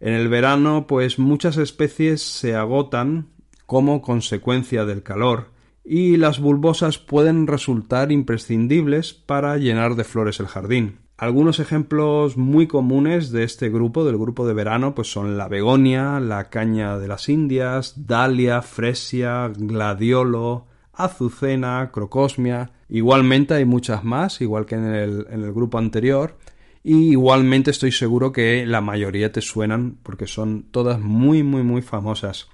En 0.00 0.14
el 0.14 0.28
verano 0.28 0.86
pues 0.86 1.18
muchas 1.18 1.58
especies 1.58 2.22
se 2.22 2.56
agotan 2.56 3.26
como 3.66 4.00
consecuencia 4.00 4.86
del 4.86 5.02
calor 5.02 5.50
y 5.84 6.16
las 6.16 6.40
bulbosas 6.40 6.96
pueden 6.96 7.46
resultar 7.46 8.10
imprescindibles 8.10 9.12
para 9.12 9.58
llenar 9.58 9.96
de 9.96 10.04
flores 10.04 10.40
el 10.40 10.46
jardín. 10.46 11.00
Algunos 11.18 11.60
ejemplos 11.60 12.38
muy 12.38 12.66
comunes 12.66 13.30
de 13.30 13.44
este 13.44 13.68
grupo, 13.68 14.06
del 14.06 14.16
grupo 14.16 14.46
de 14.46 14.54
verano, 14.54 14.94
pues 14.94 15.12
son 15.12 15.36
la 15.36 15.46
begonia, 15.46 16.20
la 16.20 16.48
caña 16.48 16.98
de 16.98 17.06
las 17.06 17.28
Indias, 17.28 18.06
dalia, 18.06 18.62
fresia, 18.62 19.52
gladiolo, 19.54 20.68
azucena, 20.94 21.90
crocosmia. 21.92 22.70
Igualmente 22.90 23.54
hay 23.54 23.64
muchas 23.64 24.02
más, 24.02 24.40
igual 24.40 24.66
que 24.66 24.74
en 24.74 24.84
el, 24.86 25.26
en 25.30 25.44
el 25.44 25.52
grupo 25.52 25.78
anterior. 25.78 26.36
Y 26.82 27.10
igualmente 27.10 27.70
estoy 27.70 27.92
seguro 27.92 28.32
que 28.32 28.66
la 28.66 28.80
mayoría 28.80 29.30
te 29.30 29.40
suenan 29.40 29.98
porque 30.02 30.26
son 30.26 30.64
todas 30.70 30.98
muy, 30.98 31.42
muy, 31.42 31.62
muy 31.62 31.82
famosas. 31.82 32.48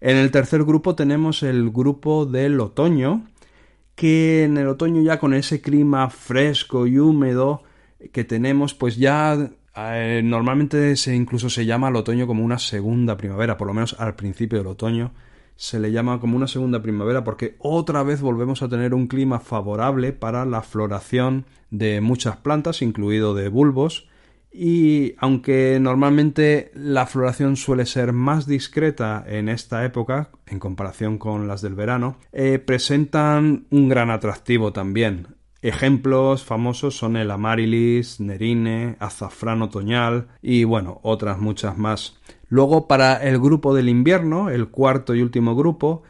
En 0.00 0.16
el 0.16 0.30
tercer 0.30 0.64
grupo 0.64 0.94
tenemos 0.94 1.42
el 1.42 1.70
grupo 1.70 2.26
del 2.26 2.58
otoño, 2.60 3.26
que 3.94 4.44
en 4.44 4.56
el 4.58 4.66
otoño 4.66 5.02
ya 5.02 5.18
con 5.18 5.34
ese 5.34 5.60
clima 5.60 6.10
fresco 6.10 6.86
y 6.86 6.98
húmedo 6.98 7.62
que 8.12 8.24
tenemos, 8.24 8.74
pues 8.74 8.96
ya 8.96 9.50
eh, 9.76 10.20
normalmente 10.24 10.96
se 10.96 11.14
incluso 11.14 11.48
se 11.48 11.64
llama 11.64 11.88
al 11.88 11.96
otoño 11.96 12.26
como 12.26 12.44
una 12.44 12.58
segunda 12.58 13.16
primavera, 13.16 13.56
por 13.56 13.68
lo 13.68 13.74
menos 13.74 13.94
al 13.98 14.16
principio 14.16 14.58
del 14.58 14.66
otoño 14.68 15.12
se 15.56 15.80
le 15.80 15.90
llama 15.90 16.20
como 16.20 16.36
una 16.36 16.48
segunda 16.48 16.82
primavera 16.82 17.24
porque 17.24 17.56
otra 17.58 18.02
vez 18.02 18.20
volvemos 18.20 18.62
a 18.62 18.68
tener 18.68 18.94
un 18.94 19.06
clima 19.06 19.40
favorable 19.40 20.12
para 20.12 20.44
la 20.44 20.62
floración 20.62 21.46
de 21.70 22.00
muchas 22.00 22.36
plantas, 22.36 22.82
incluido 22.82 23.34
de 23.34 23.48
bulbos, 23.48 24.08
y 24.52 25.14
aunque 25.18 25.78
normalmente 25.80 26.70
la 26.74 27.06
floración 27.06 27.56
suele 27.56 27.84
ser 27.84 28.12
más 28.12 28.46
discreta 28.46 29.22
en 29.26 29.50
esta 29.50 29.84
época 29.84 30.30
en 30.46 30.58
comparación 30.58 31.18
con 31.18 31.46
las 31.46 31.60
del 31.60 31.74
verano, 31.74 32.16
eh, 32.32 32.58
presentan 32.58 33.66
un 33.70 33.88
gran 33.88 34.10
atractivo 34.10 34.72
también. 34.72 35.36
Ejemplos 35.60 36.44
famosos 36.44 36.96
son 36.96 37.16
el 37.16 37.30
amarilis, 37.30 38.20
nerine, 38.20 38.96
azafrán 38.98 39.62
otoñal 39.62 40.28
y 40.40 40.64
bueno, 40.64 41.00
otras 41.02 41.38
muchas 41.38 41.76
más. 41.76 42.18
Luego 42.48 42.86
para 42.88 43.16
el 43.16 43.38
grupo 43.38 43.74
del 43.74 43.88
invierno, 43.88 44.50
el 44.50 44.68
cuarto 44.68 45.14
y 45.14 45.22
último 45.22 45.54
grupo, 45.54 46.02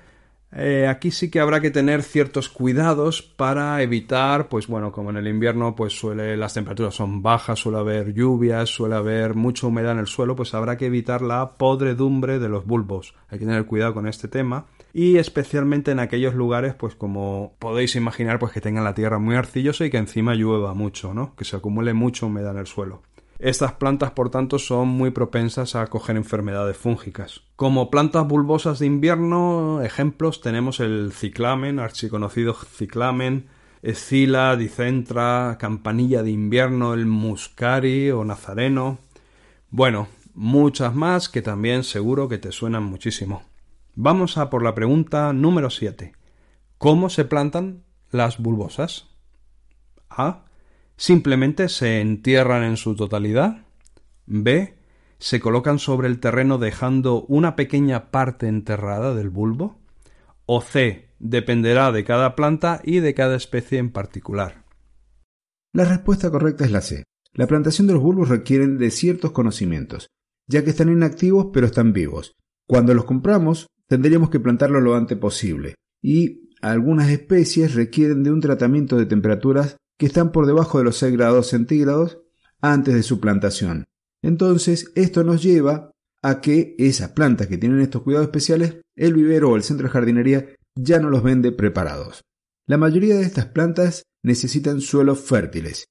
Eh, 0.58 0.86
aquí 0.86 1.10
sí 1.10 1.28
que 1.28 1.40
habrá 1.40 1.60
que 1.60 1.70
tener 1.70 2.02
ciertos 2.02 2.48
cuidados 2.48 3.20
para 3.20 3.82
evitar, 3.82 4.48
pues 4.48 4.68
bueno, 4.68 4.90
como 4.90 5.10
en 5.10 5.16
el 5.16 5.26
invierno, 5.26 5.74
pues 5.74 5.98
suele, 5.98 6.36
las 6.36 6.54
temperaturas 6.54 6.94
son 6.94 7.20
bajas, 7.20 7.58
suele 7.58 7.78
haber 7.78 8.14
lluvias, 8.14 8.70
suele 8.70 8.94
haber 8.94 9.34
mucha 9.34 9.66
humedad 9.66 9.92
en 9.92 9.98
el 9.98 10.06
suelo, 10.06 10.34
pues 10.34 10.54
habrá 10.54 10.76
que 10.76 10.86
evitar 10.86 11.20
la 11.20 11.56
podredumbre 11.58 12.38
de 12.38 12.48
los 12.48 12.64
bulbos. 12.64 13.12
Hay 13.28 13.38
que 13.38 13.44
tener 13.44 13.66
cuidado 13.66 13.92
con 13.92 14.06
este 14.06 14.28
tema 14.28 14.66
y 14.94 15.18
especialmente 15.18 15.90
en 15.90 15.98
aquellos 15.98 16.34
lugares, 16.34 16.74
pues 16.74 16.94
como 16.94 17.54
podéis 17.58 17.94
imaginar, 17.96 18.38
pues 18.38 18.52
que 18.52 18.62
tengan 18.62 18.84
la 18.84 18.94
tierra 18.94 19.18
muy 19.18 19.34
arcillosa 19.34 19.84
y 19.84 19.90
que 19.90 19.98
encima 19.98 20.34
llueva 20.34 20.72
mucho, 20.74 21.12
¿no? 21.12 21.34
Que 21.36 21.44
se 21.44 21.56
acumule 21.56 21.92
mucha 21.92 22.24
humedad 22.24 22.52
en 22.52 22.60
el 22.60 22.66
suelo. 22.66 23.02
Estas 23.38 23.72
plantas, 23.72 24.12
por 24.12 24.30
tanto, 24.30 24.58
son 24.58 24.88
muy 24.88 25.10
propensas 25.10 25.74
a 25.76 25.86
coger 25.88 26.16
enfermedades 26.16 26.76
fúngicas. 26.76 27.42
Como 27.54 27.90
plantas 27.90 28.26
bulbosas 28.26 28.78
de 28.78 28.86
invierno, 28.86 29.82
ejemplos 29.82 30.40
tenemos 30.40 30.80
el 30.80 31.12
ciclamen, 31.12 31.78
archiconocido 31.78 32.54
ciclamen, 32.54 33.48
escila, 33.82 34.56
dicentra, 34.56 35.58
campanilla 35.60 36.22
de 36.22 36.30
invierno, 36.30 36.94
el 36.94 37.04
muscari 37.06 38.10
o 38.10 38.24
nazareno. 38.24 38.98
Bueno, 39.70 40.08
muchas 40.34 40.94
más 40.94 41.28
que 41.28 41.42
también 41.42 41.84
seguro 41.84 42.28
que 42.28 42.38
te 42.38 42.52
suenan 42.52 42.84
muchísimo. 42.84 43.42
Vamos 43.94 44.38
a 44.38 44.48
por 44.48 44.62
la 44.62 44.74
pregunta 44.74 45.32
número 45.34 45.68
7. 45.68 46.12
¿Cómo 46.78 47.10
se 47.10 47.26
plantan 47.26 47.84
las 48.10 48.38
bulbosas? 48.38 49.08
A 50.08 50.45
simplemente 50.96 51.68
se 51.68 52.00
entierran 52.00 52.62
en 52.64 52.76
su 52.76 52.96
totalidad. 52.96 53.66
B. 54.26 54.76
Se 55.18 55.40
colocan 55.40 55.78
sobre 55.78 56.08
el 56.08 56.20
terreno 56.20 56.58
dejando 56.58 57.22
una 57.22 57.56
pequeña 57.56 58.10
parte 58.10 58.48
enterrada 58.48 59.14
del 59.14 59.30
bulbo. 59.30 59.78
O 60.44 60.60
C. 60.60 61.10
Dependerá 61.18 61.92
de 61.92 62.04
cada 62.04 62.36
planta 62.36 62.80
y 62.84 63.00
de 63.00 63.14
cada 63.14 63.36
especie 63.36 63.78
en 63.78 63.90
particular. 63.90 64.64
La 65.72 65.84
respuesta 65.84 66.30
correcta 66.30 66.64
es 66.64 66.70
la 66.70 66.82
C. 66.82 67.04
La 67.32 67.46
plantación 67.46 67.86
de 67.86 67.94
los 67.94 68.02
bulbos 68.02 68.28
requiere 68.28 68.66
de 68.66 68.90
ciertos 68.90 69.32
conocimientos, 69.32 70.08
ya 70.46 70.64
que 70.64 70.70
están 70.70 70.90
inactivos 70.90 71.48
pero 71.52 71.66
están 71.66 71.92
vivos. 71.92 72.32
Cuando 72.66 72.94
los 72.94 73.04
compramos, 73.04 73.66
tendríamos 73.86 74.30
que 74.30 74.40
plantarlos 74.40 74.82
lo 74.82 74.96
antes 74.96 75.18
posible, 75.18 75.74
y 76.02 76.50
algunas 76.62 77.10
especies 77.10 77.74
requieren 77.74 78.22
de 78.22 78.30
un 78.30 78.40
tratamiento 78.40 78.96
de 78.96 79.06
temperaturas 79.06 79.76
que 79.98 80.06
están 80.06 80.32
por 80.32 80.46
debajo 80.46 80.78
de 80.78 80.84
los 80.84 80.96
6 80.98 81.12
grados 81.12 81.48
centígrados 81.48 82.20
antes 82.60 82.94
de 82.94 83.02
su 83.02 83.20
plantación. 83.20 83.86
Entonces, 84.22 84.92
esto 84.94 85.24
nos 85.24 85.42
lleva 85.42 85.92
a 86.22 86.40
que 86.40 86.74
esas 86.78 87.10
plantas 87.10 87.46
que 87.46 87.58
tienen 87.58 87.80
estos 87.80 88.02
cuidados 88.02 88.26
especiales, 88.26 88.80
el 88.96 89.14
vivero 89.14 89.50
o 89.50 89.56
el 89.56 89.62
centro 89.62 89.86
de 89.86 89.92
jardinería 89.92 90.46
ya 90.74 90.98
no 90.98 91.10
los 91.10 91.22
vende 91.22 91.52
preparados. 91.52 92.24
La 92.66 92.78
mayoría 92.78 93.16
de 93.16 93.22
estas 93.22 93.46
plantas 93.46 94.04
necesitan 94.22 94.80
suelos 94.80 95.20
fértiles, 95.20 95.86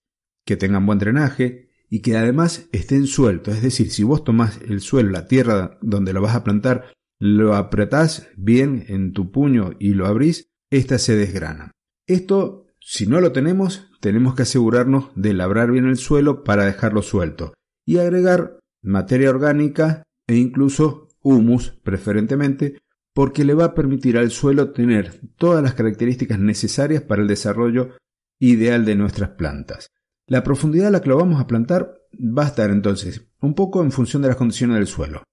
que 0.46 0.58
tengan 0.58 0.86
buen 0.86 1.00
drenaje 1.00 1.70
y 1.90 2.02
que 2.02 2.18
además 2.18 2.68
estén 2.72 3.08
sueltos. 3.08 3.56
Es 3.56 3.62
decir, 3.62 3.92
si 3.92 4.04
vos 4.04 4.24
tomás 4.24 4.60
el 4.68 4.82
suelo, 4.82 5.10
la 5.12 5.28
tierra 5.28 5.78
donde 5.82 6.12
lo 6.12 6.22
vas 6.22 6.36
a 6.36 6.44
plantar, 6.44 6.94
lo 7.18 7.56
apretás 7.56 8.28
bien 8.36 8.86
en 8.90 9.14
tu 9.14 9.32
puño 9.32 9.72
y 9.80 9.94
lo 9.94 10.06
abrís, 10.06 10.50
ésta 10.70 10.98
se 11.00 11.16
desgrana. 11.16 11.72
Esto 12.08 12.66
si 12.88 13.08
no 13.08 13.20
lo 13.20 13.32
tenemos, 13.32 13.90
tenemos 14.06 14.36
que 14.36 14.44
asegurarnos 14.44 15.06
de 15.16 15.34
labrar 15.34 15.72
bien 15.72 15.88
el 15.88 15.98
suelo 15.98 16.44
para 16.44 16.64
dejarlo 16.64 17.02
suelto 17.02 17.56
y 17.88 17.98
agregar 17.98 18.60
materia 18.84 19.32
orgánica 19.32 20.04
e 20.28 20.36
incluso 20.36 21.08
humus 21.24 21.72
preferentemente 21.82 22.78
porque 23.16 23.44
le 23.44 23.56
va 23.56 23.66
a 23.66 23.74
permitir 23.74 24.20
al 24.20 24.30
suelo 24.30 24.74
tener 24.74 25.22
todas 25.38 25.64
las 25.64 25.74
características 25.74 26.38
necesarias 26.38 27.02
para 27.02 27.24
el 27.24 27.28
desarrollo 27.28 27.98
ideal 28.40 28.86
de 28.86 28.94
nuestras 28.94 29.32
plantas. 29.32 29.90
La 30.28 30.44
profundidad 30.44 30.90
a 30.90 30.92
la 30.92 31.02
que 31.02 31.10
lo 31.10 31.18
vamos 31.18 31.42
a 31.42 31.48
plantar 31.48 31.98
va 32.14 32.44
a 32.44 32.50
estar 32.50 32.70
entonces 32.70 33.26
un 33.42 33.56
poco 33.56 33.82
en 33.82 33.92
función 33.92 34.22
de 34.22 34.28
las 34.28 34.38
condiciones 34.38 34.78
del 34.78 34.86
suelo. 34.86 35.24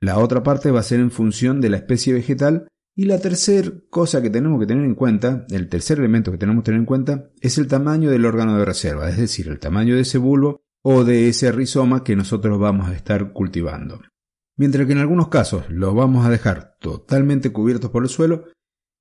La 0.00 0.16
otra 0.16 0.42
parte 0.42 0.70
va 0.70 0.80
a 0.80 0.84
ser 0.84 1.00
en 1.00 1.10
función 1.10 1.60
de 1.60 1.68
la 1.68 1.76
especie 1.76 2.14
vegetal 2.14 2.66
y 2.94 3.04
la 3.06 3.18
tercera 3.18 3.70
cosa 3.88 4.20
que 4.20 4.30
tenemos 4.30 4.60
que 4.60 4.66
tener 4.66 4.84
en 4.84 4.94
cuenta, 4.94 5.46
el 5.50 5.68
tercer 5.68 5.98
elemento 5.98 6.30
que 6.30 6.38
tenemos 6.38 6.62
que 6.62 6.66
tener 6.66 6.80
en 6.80 6.86
cuenta, 6.86 7.30
es 7.40 7.56
el 7.58 7.66
tamaño 7.66 8.10
del 8.10 8.26
órgano 8.26 8.58
de 8.58 8.64
reserva, 8.64 9.08
es 9.08 9.16
decir, 9.16 9.48
el 9.48 9.58
tamaño 9.58 9.94
de 9.94 10.02
ese 10.02 10.18
bulbo 10.18 10.62
o 10.82 11.04
de 11.04 11.28
ese 11.28 11.52
rizoma 11.52 12.04
que 12.04 12.16
nosotros 12.16 12.58
vamos 12.58 12.88
a 12.88 12.94
estar 12.94 13.32
cultivando. 13.32 14.00
Mientras 14.56 14.86
que 14.86 14.92
en 14.92 14.98
algunos 14.98 15.28
casos 15.28 15.64
los 15.70 15.94
vamos 15.94 16.26
a 16.26 16.30
dejar 16.30 16.76
totalmente 16.80 17.50
cubiertos 17.50 17.90
por 17.90 18.02
el 18.02 18.10
suelo, 18.10 18.48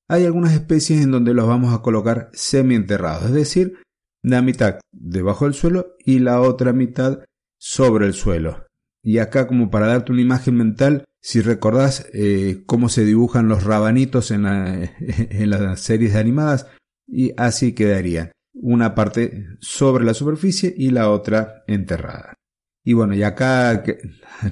hay 0.08 0.26
algunas 0.26 0.54
especies 0.54 1.02
en 1.02 1.12
donde 1.12 1.34
los 1.34 1.48
vamos 1.48 1.74
a 1.74 1.82
colocar 1.82 2.30
semi-enterrados, 2.34 3.26
es 3.26 3.34
decir, 3.34 3.82
la 4.24 4.42
mitad 4.42 4.80
debajo 4.92 5.46
del 5.46 5.54
suelo 5.54 5.96
y 6.00 6.20
la 6.20 6.40
otra 6.42 6.74
mitad 6.74 7.20
sobre 7.58 8.06
el 8.06 8.14
suelo. 8.14 8.66
Y 9.04 9.18
acá 9.18 9.48
como 9.48 9.70
para 9.70 9.88
darte 9.88 10.12
una 10.12 10.22
imagen 10.22 10.56
mental, 10.56 11.06
si 11.20 11.42
recordás 11.42 12.08
eh, 12.14 12.64
cómo 12.66 12.90
se 12.90 13.06
dibujan 13.06 13.48
los 13.48 13.64
rabanitos 13.64 14.32
en, 14.32 14.46
en 15.00 15.50
las 15.50 15.82
series 15.82 16.16
animadas, 16.16 16.68
y 17.08 17.34
así 17.38 17.74
quedarían. 17.74 18.32
Una 18.54 18.96
parte 18.96 19.48
sobre 19.60 20.04
la 20.04 20.14
superficie 20.14 20.74
y 20.76 20.92
la 20.92 21.10
otra 21.10 21.64
enterrada. 21.68 22.36
Y 22.84 22.94
bueno, 22.94 23.14
y 23.14 23.24
acá, 23.24 23.84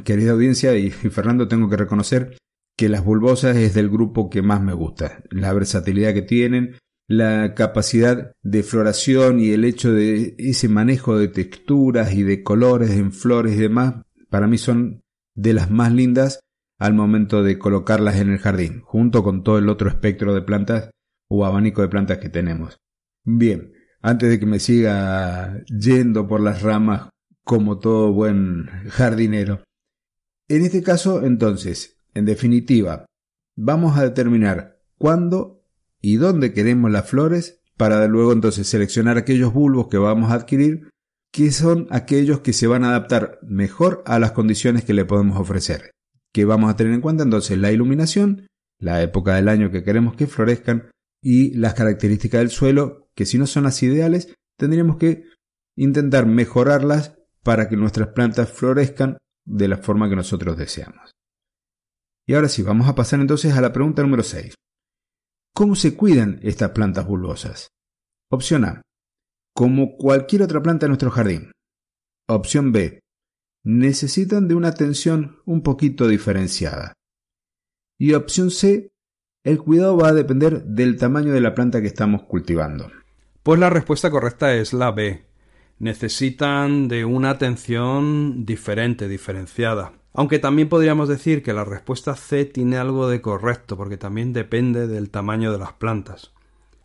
querida 0.04 0.32
audiencia 0.32 0.76
y 0.76 0.92
Fernando, 0.92 1.48
tengo 1.48 1.70
que 1.70 1.78
reconocer 1.78 2.38
que 2.78 2.90
las 2.90 3.04
bulbosas 3.04 3.58
es 3.58 3.74
del 3.74 3.90
grupo 3.90 4.30
que 4.30 4.42
más 4.42 4.62
me 4.62 4.74
gusta. 4.74 5.24
La 5.32 5.52
versatilidad 5.52 6.14
que 6.14 6.22
tienen, 6.22 6.78
la 7.08 7.56
capacidad 7.56 8.32
de 8.44 8.64
floración 8.64 9.40
y 9.40 9.50
el 9.50 9.66
hecho 9.66 9.92
de 9.92 10.36
ese 10.38 10.70
manejo 10.70 11.18
de 11.18 11.28
texturas 11.28 12.14
y 12.14 12.24
de 12.24 12.44
colores 12.44 12.92
en 12.92 13.12
flores 13.12 13.56
y 13.56 13.62
demás, 13.62 13.96
para 14.30 14.48
mí 14.48 14.58
son 14.58 15.02
de 15.36 15.54
las 15.54 15.70
más 15.70 15.92
lindas 15.92 16.40
al 16.78 16.94
momento 16.94 17.44
de 17.44 17.60
colocarlas 17.60 18.18
en 18.18 18.30
el 18.30 18.40
jardín, 18.40 18.82
junto 18.82 19.24
con 19.24 19.44
todo 19.44 19.58
el 19.58 19.70
otro 19.70 19.90
espectro 19.90 20.34
de 20.34 20.42
plantas 20.42 20.92
o 21.30 21.46
abanico 21.46 21.82
de 21.82 21.90
plantas 21.90 22.20
que 22.20 22.30
tenemos. 22.30 22.78
Bien, 23.26 23.74
antes 24.02 24.30
de 24.30 24.40
que 24.40 24.46
me 24.46 24.60
siga 24.60 25.62
yendo 25.66 26.28
por 26.28 26.42
las 26.42 26.62
ramas 26.62 27.10
como 27.44 27.80
todo 27.80 28.14
buen 28.14 28.68
jardinero. 28.90 29.64
En 30.48 30.64
este 30.64 30.82
caso, 30.82 31.26
entonces, 31.26 32.00
en 32.14 32.26
definitiva, 32.26 33.06
vamos 33.56 33.98
a 33.98 34.04
determinar 34.04 34.80
cuándo 34.98 35.64
y 36.02 36.16
dónde 36.16 36.54
queremos 36.54 36.92
las 36.92 37.10
flores 37.10 37.62
para 37.76 38.06
luego 38.08 38.34
entonces 38.34 38.68
seleccionar 38.68 39.18
aquellos 39.18 39.54
bulbos 39.54 39.88
que 39.90 39.98
vamos 39.98 40.32
a 40.32 40.36
adquirir 40.36 40.90
que 41.32 41.52
son 41.52 41.88
aquellos 41.92 42.40
que 42.40 42.54
se 42.54 42.68
van 42.68 42.84
a 42.84 42.90
adaptar 42.90 43.40
mejor 43.44 44.04
a 44.06 44.20
las 44.20 44.32
condiciones 44.32 44.84
que 44.84 44.94
le 44.94 45.06
podemos 45.06 45.40
ofrecer 45.40 45.92
que 46.34 46.46
vamos 46.46 46.70
a 46.70 46.76
tener 46.76 46.94
en 46.94 47.02
cuenta 47.02 47.24
entonces 47.24 47.58
la 47.58 47.72
iluminación, 47.72 48.48
la 48.80 49.02
época 49.02 49.36
del 49.36 49.50
año 49.50 49.72
que 49.72 49.84
queremos 49.84 50.16
que 50.16 50.28
florezcan 50.28 50.92
y 51.22 51.54
las 51.56 51.74
características 51.74 52.40
del 52.40 52.50
suelo, 52.50 53.10
que 53.16 53.26
si 53.26 53.38
no 53.38 53.48
son 53.48 53.64
las 53.64 53.82
ideales, 53.84 54.34
tendríamos 54.58 54.98
que 54.98 55.26
intentar 55.76 56.26
mejorarlas 56.26 57.18
para 57.44 57.68
que 57.68 57.78
nuestras 57.78 58.10
plantas 58.10 58.52
florezcan 58.52 59.18
de 59.46 59.68
la 59.68 59.78
forma 59.78 60.10
que 60.10 60.16
nosotros 60.16 60.58
deseamos. 60.58 61.12
Y 62.28 62.36
ahora 62.36 62.48
sí, 62.48 62.62
vamos 62.62 62.88
a 62.88 62.96
pasar 62.96 63.20
entonces 63.20 63.54
a 63.54 63.62
la 63.62 63.74
pregunta 63.74 64.04
número 64.04 64.24
6. 64.24 64.54
¿Cómo 65.56 65.76
se 65.76 65.96
cuidan 65.96 66.40
estas 66.44 66.72
plantas 66.72 67.08
bulbosas? 67.08 67.70
Opción 68.30 68.66
A. 68.66 68.82
Como 69.54 69.98
cualquier 69.98 70.44
otra 70.44 70.62
planta 70.62 70.86
de 70.86 70.90
nuestro 70.90 71.12
jardín. 71.12 71.52
Opción 72.28 72.72
B 72.72 73.00
necesitan 73.64 74.48
de 74.48 74.56
una 74.56 74.70
atención 74.70 75.42
un 75.46 75.62
poquito 75.62 76.08
diferenciada. 76.08 76.94
Y 77.98 78.14
opción 78.14 78.52
C, 78.52 78.92
el 79.44 79.60
cuidado 79.60 79.98
va 79.98 80.10
a 80.10 80.14
depender 80.14 80.64
del 80.64 80.98
tamaño 80.98 81.34
de 81.34 81.42
la 81.42 81.54
planta 81.54 81.82
que 81.82 81.88
estamos 81.88 82.24
cultivando. 82.24 82.90
Pues 83.44 83.60
la 83.60 83.70
respuesta 83.70 84.10
correcta 84.10 84.54
es 84.56 84.74
la 84.74 84.92
B. 84.92 85.26
Necesitan 85.80 86.88
de 86.88 87.06
una 87.06 87.30
atención 87.30 88.46
diferente, 88.46 89.08
diferenciada. 89.08 89.94
Aunque 90.14 90.40
también 90.40 90.70
podríamos 90.70 91.08
decir 91.08 91.44
que 91.44 91.54
la 91.54 91.64
respuesta 91.64 92.16
C 92.16 92.46
tiene 92.46 92.78
algo 92.78 93.08
de 93.08 93.22
correcto, 93.22 93.78
porque 93.78 93.98
también 93.98 94.34
depende 94.34 94.88
del 94.88 95.10
tamaño 95.10 95.52
de 95.52 95.60
las 95.60 95.74
plantas. 95.74 96.34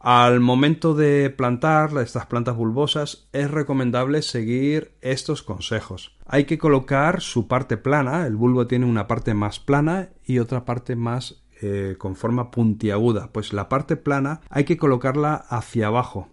Al 0.04 0.40
momento 0.40 0.92
de 0.92 1.30
plantar 1.30 1.96
estas 1.96 2.26
plantas 2.26 2.54
bulbosas 2.54 3.26
es 3.32 3.50
recomendable 3.50 4.20
seguir 4.20 4.92
estos 5.00 5.42
consejos. 5.42 6.14
Hay 6.26 6.44
que 6.44 6.58
colocar 6.58 7.22
su 7.22 7.48
parte 7.48 7.78
plana, 7.78 8.26
el 8.26 8.36
bulbo 8.36 8.66
tiene 8.66 8.84
una 8.84 9.06
parte 9.06 9.32
más 9.32 9.60
plana 9.60 10.10
y 10.22 10.40
otra 10.40 10.66
parte 10.66 10.94
más 10.94 11.42
eh, 11.62 11.94
con 11.96 12.16
forma 12.16 12.50
puntiaguda. 12.50 13.30
Pues 13.32 13.54
la 13.54 13.70
parte 13.70 13.96
plana 13.96 14.42
hay 14.50 14.64
que 14.64 14.76
colocarla 14.76 15.36
hacia 15.36 15.86
abajo 15.86 16.28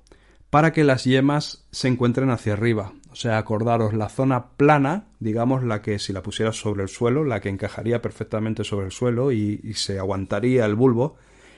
para 0.49 0.73
que 0.73 0.83
las 0.83 1.05
yemas 1.05 1.65
se 1.71 1.87
encuentren 1.87 2.29
hacia 2.29 2.51
arriba. 2.51 2.91
O 3.09 3.15
sea, 3.15 3.37
acordaros 3.37 3.93
la 3.93 4.09
zona 4.09 4.47
plana, 4.57 5.05
digamos 5.21 5.63
la 5.63 5.81
que 5.81 5.97
si 5.97 6.11
la 6.11 6.23
pusieras 6.23 6.57
sobre 6.57 6.83
el 6.83 6.89
suelo, 6.89 7.23
la 7.23 7.39
que 7.39 7.47
encajaría 7.47 8.01
perfectamente 8.01 8.65
sobre 8.65 8.87
el 8.87 8.91
suelo 8.91 9.31
y 9.31 9.61
se 9.75 9.97
aguantaría 9.97 10.65
el 10.65 10.75
bulbo, 10.75 11.15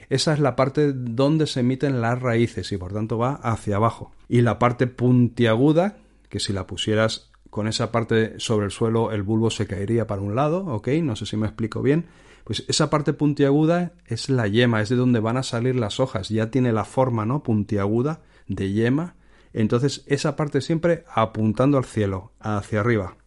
esa 0.10 0.34
es 0.34 0.40
la 0.40 0.56
parte 0.56 0.94
donde 0.94 1.48
se 1.48 1.62
emiten 1.62 2.02
las 2.02 2.22
raíces 2.22 2.72
y 2.72 2.78
por 2.78 2.94
tanto 2.94 3.18
va 3.18 3.34
hacia 3.34 3.78
abajo. 3.78 4.12
Y 4.28 4.42
la 4.42 4.60
parte 4.60 4.88
puntiaguda, 4.88 5.98
que 6.30 6.40
si 6.40 6.54
la 6.54 6.68
pusieras 6.68 7.32
con 7.50 7.68
esa 7.68 7.92
parte 7.92 8.40
sobre 8.40 8.66
el 8.66 8.72
suelo 8.72 9.12
el 9.12 9.22
bulbo 9.22 9.52
se 9.52 9.68
caería 9.68 10.08
para 10.08 10.22
un 10.22 10.36
lado, 10.36 10.66
¿ok? 10.66 10.88
No 11.04 11.16
sé 11.16 11.26
si 11.26 11.38
me 11.38 11.46
explico 11.46 11.82
bien. 11.82 12.08
Pues 12.44 12.66
esa 12.68 12.90
parte 12.90 13.14
puntiaguda 13.14 13.94
es 14.08 14.30
la 14.30 14.48
yema, 14.48 14.82
es 14.82 14.90
de 14.90 14.96
donde 14.96 15.20
van 15.20 15.38
a 15.38 15.44
salir 15.44 15.76
las 15.76 16.00
hojas, 16.00 16.30
ya 16.30 16.50
tiene 16.50 16.74
la 16.74 16.84
forma, 16.84 17.26
¿no? 17.26 17.44
Puntiaguda 17.44 18.22
de 18.48 18.72
yema. 18.72 19.16
Entonces 19.54 20.04
esa 20.08 20.36
parte 20.36 20.62
siempre 20.62 21.06
apuntando 21.14 21.78
al 21.78 21.86
cielo, 21.86 22.32
hacia 22.40 22.80
arriba. 22.80 23.18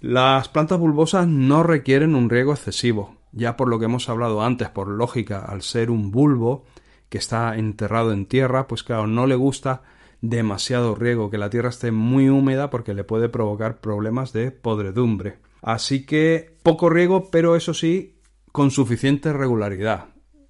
Las 0.00 0.48
plantas 0.48 0.78
bulbosas 0.78 1.26
no 1.26 1.62
requieren 1.62 2.14
un 2.14 2.30
riego 2.30 2.52
excesivo, 2.52 3.16
ya 3.32 3.56
por 3.56 3.68
lo 3.68 3.78
que 3.78 3.86
hemos 3.86 4.08
hablado 4.08 4.42
antes, 4.42 4.68
por 4.68 4.88
lógica, 4.88 5.40
al 5.40 5.62
ser 5.62 5.90
un 5.90 6.10
bulbo 6.10 6.64
que 7.08 7.18
está 7.18 7.56
enterrado 7.56 8.12
en 8.12 8.26
tierra, 8.26 8.68
pues 8.68 8.82
claro, 8.82 9.06
no 9.06 9.26
le 9.26 9.34
gusta 9.34 9.82
demasiado 10.22 10.94
riego, 10.94 11.30
que 11.30 11.36
la 11.36 11.50
tierra 11.50 11.68
esté 11.68 11.90
muy 11.90 12.28
húmeda 12.28 12.70
porque 12.70 12.94
le 12.94 13.04
puede 13.04 13.28
provocar 13.28 13.80
problemas 13.80 14.32
de 14.32 14.50
podredumbre. 14.50 15.38
Así 15.60 16.06
que 16.06 16.56
poco 16.62 16.88
riego, 16.88 17.30
pero 17.30 17.56
eso 17.56 17.74
sí, 17.74 18.20
con 18.52 18.70
suficiente 18.70 19.32
regularidad. 19.32 20.06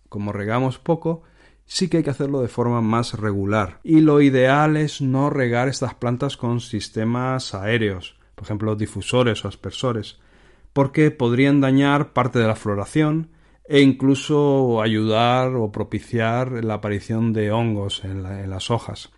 Como 0.09 0.33
regamos 0.33 0.79
poco, 0.79 1.23
sí 1.65 1.89
que 1.89 1.99
hay 1.99 2.03
que 2.03 2.11
hacerlo 2.11 2.43
de 2.43 2.49
forma 2.49 2.81
más 2.81 3.19
regular. 3.19 3.81
Y 3.83 4.01
lo 4.01 4.21
ideal 4.21 4.77
es 4.77 5.01
no 5.01 5.31
regar 5.31 5.69
estas 5.69 5.95
plantas 5.95 6.37
con 6.37 6.61
sistemas 6.61 7.55
aéreos, 7.55 8.17
por 8.35 8.45
ejemplo 8.45 8.77
difusores 8.77 9.45
o 9.45 9.49
aspersores, 9.49 10.21
porque 10.73 11.11
podrían 11.11 11.61
dañar 11.61 12.13
parte 12.13 12.39
de 12.39 12.47
la 12.47 12.57
floración 12.57 13.29
e 13.65 13.81
incluso 13.81 14.83
ayudar 14.83 15.55
o 15.55 15.71
propiciar 15.73 16.65
la 16.65 16.75
aparición 16.75 17.33
de 17.33 17.53
hongos 17.53 18.05
en, 18.05 18.23
las 18.23 18.71
hojas. 18.71 19.11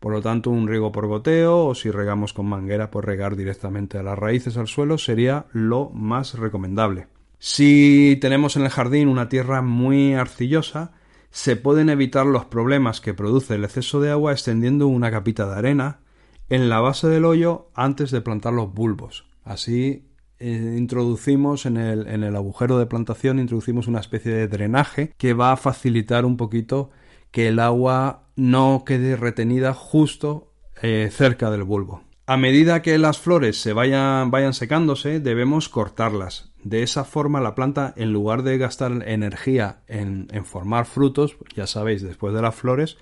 Por 0.00 0.12
lo 0.12 0.22
tanto, 0.22 0.50
un 0.50 0.68
riego 0.68 0.92
por 0.92 1.06
goteo 1.06 1.66
o 1.66 1.74
si 1.74 1.90
regamos 1.90 2.32
con 2.32 2.46
manguera, 2.46 2.90
pues 2.90 3.04
regar 3.04 3.36
directamente 3.36 3.98
a 3.98 4.02
las 4.02 4.18
raíces 4.18 4.56
al 4.56 4.68
suelo 4.68 4.96
sería 4.96 5.46
lo 5.52 5.90
más 5.90 6.38
recomendable. 6.38 7.08
Si 7.38 8.16
tenemos 8.20 8.56
en 8.56 8.62
el 8.62 8.70
jardín 8.70 9.08
una 9.08 9.28
tierra 9.28 9.60
muy 9.60 10.14
arcillosa, 10.14 10.92
se 11.30 11.56
pueden 11.56 11.88
evitar 11.88 12.26
los 12.26 12.44
problemas 12.46 13.00
que 13.00 13.14
produce 13.14 13.56
el 13.56 13.64
exceso 13.64 14.00
de 14.00 14.10
agua 14.10 14.32
extendiendo 14.32 14.86
una 14.86 15.10
capita 15.10 15.46
de 15.46 15.58
arena 15.58 16.00
en 16.48 16.68
la 16.68 16.80
base 16.80 17.08
del 17.08 17.24
hoyo 17.24 17.68
antes 17.74 18.10
de 18.10 18.20
plantar 18.20 18.54
los 18.54 18.72
bulbos. 18.72 19.26
Así 19.44 20.07
eh, 20.40 20.76
introducimos 20.78 21.66
en 21.66 21.76
el, 21.76 22.06
en 22.06 22.22
el 22.22 22.36
agujero 22.36 22.78
de 22.78 22.86
plantación, 22.86 23.38
introducimos 23.38 23.86
una 23.86 24.00
especie 24.00 24.32
de 24.32 24.48
drenaje 24.48 25.12
que 25.16 25.34
va 25.34 25.52
a 25.52 25.56
facilitar 25.56 26.24
un 26.24 26.36
poquito 26.36 26.90
que 27.30 27.48
el 27.48 27.58
agua 27.58 28.22
no 28.36 28.84
quede 28.86 29.16
retenida 29.16 29.74
justo 29.74 30.52
eh, 30.82 31.10
cerca 31.12 31.50
del 31.50 31.64
bulbo. 31.64 32.02
A 32.26 32.36
medida 32.36 32.82
que 32.82 32.98
las 32.98 33.18
flores 33.18 33.60
se 33.60 33.72
vayan, 33.72 34.30
vayan 34.30 34.52
secándose, 34.52 35.18
debemos 35.18 35.68
cortarlas. 35.68 36.52
De 36.62 36.82
esa 36.82 37.04
forma 37.04 37.40
la 37.40 37.54
planta, 37.54 37.94
en 37.96 38.12
lugar 38.12 38.42
de 38.42 38.58
gastar 38.58 38.92
energía 39.08 39.80
en, 39.86 40.28
en 40.30 40.44
formar 40.44 40.86
frutos, 40.86 41.36
ya 41.56 41.66
sabéis, 41.66 42.02
después 42.02 42.34
de 42.34 42.42
las 42.42 42.54
flores, 42.54 42.98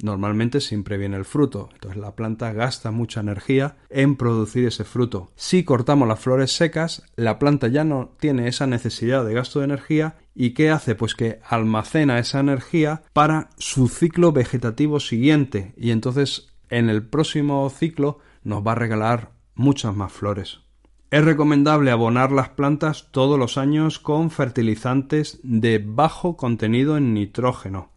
Normalmente 0.00 0.60
siempre 0.60 0.96
viene 0.96 1.16
el 1.16 1.24
fruto, 1.24 1.70
entonces 1.72 2.00
la 2.00 2.14
planta 2.14 2.52
gasta 2.52 2.92
mucha 2.92 3.20
energía 3.20 3.76
en 3.90 4.14
producir 4.14 4.66
ese 4.66 4.84
fruto. 4.84 5.32
Si 5.34 5.64
cortamos 5.64 6.06
las 6.06 6.20
flores 6.20 6.52
secas, 6.52 7.02
la 7.16 7.40
planta 7.40 7.66
ya 7.66 7.82
no 7.82 8.14
tiene 8.20 8.46
esa 8.46 8.68
necesidad 8.68 9.24
de 9.24 9.34
gasto 9.34 9.58
de 9.58 9.64
energía 9.64 10.16
y 10.36 10.50
¿qué 10.50 10.70
hace? 10.70 10.94
Pues 10.94 11.16
que 11.16 11.40
almacena 11.48 12.20
esa 12.20 12.38
energía 12.38 13.02
para 13.12 13.50
su 13.58 13.88
ciclo 13.88 14.30
vegetativo 14.30 15.00
siguiente 15.00 15.74
y 15.76 15.90
entonces 15.90 16.48
en 16.70 16.90
el 16.90 17.02
próximo 17.02 17.68
ciclo 17.68 18.20
nos 18.44 18.64
va 18.64 18.72
a 18.72 18.76
regalar 18.76 19.32
muchas 19.56 19.96
más 19.96 20.12
flores. 20.12 20.60
Es 21.10 21.24
recomendable 21.24 21.90
abonar 21.90 22.30
las 22.30 22.50
plantas 22.50 23.08
todos 23.10 23.38
los 23.38 23.58
años 23.58 23.98
con 23.98 24.30
fertilizantes 24.30 25.40
de 25.42 25.82
bajo 25.84 26.36
contenido 26.36 26.96
en 26.96 27.14
nitrógeno 27.14 27.90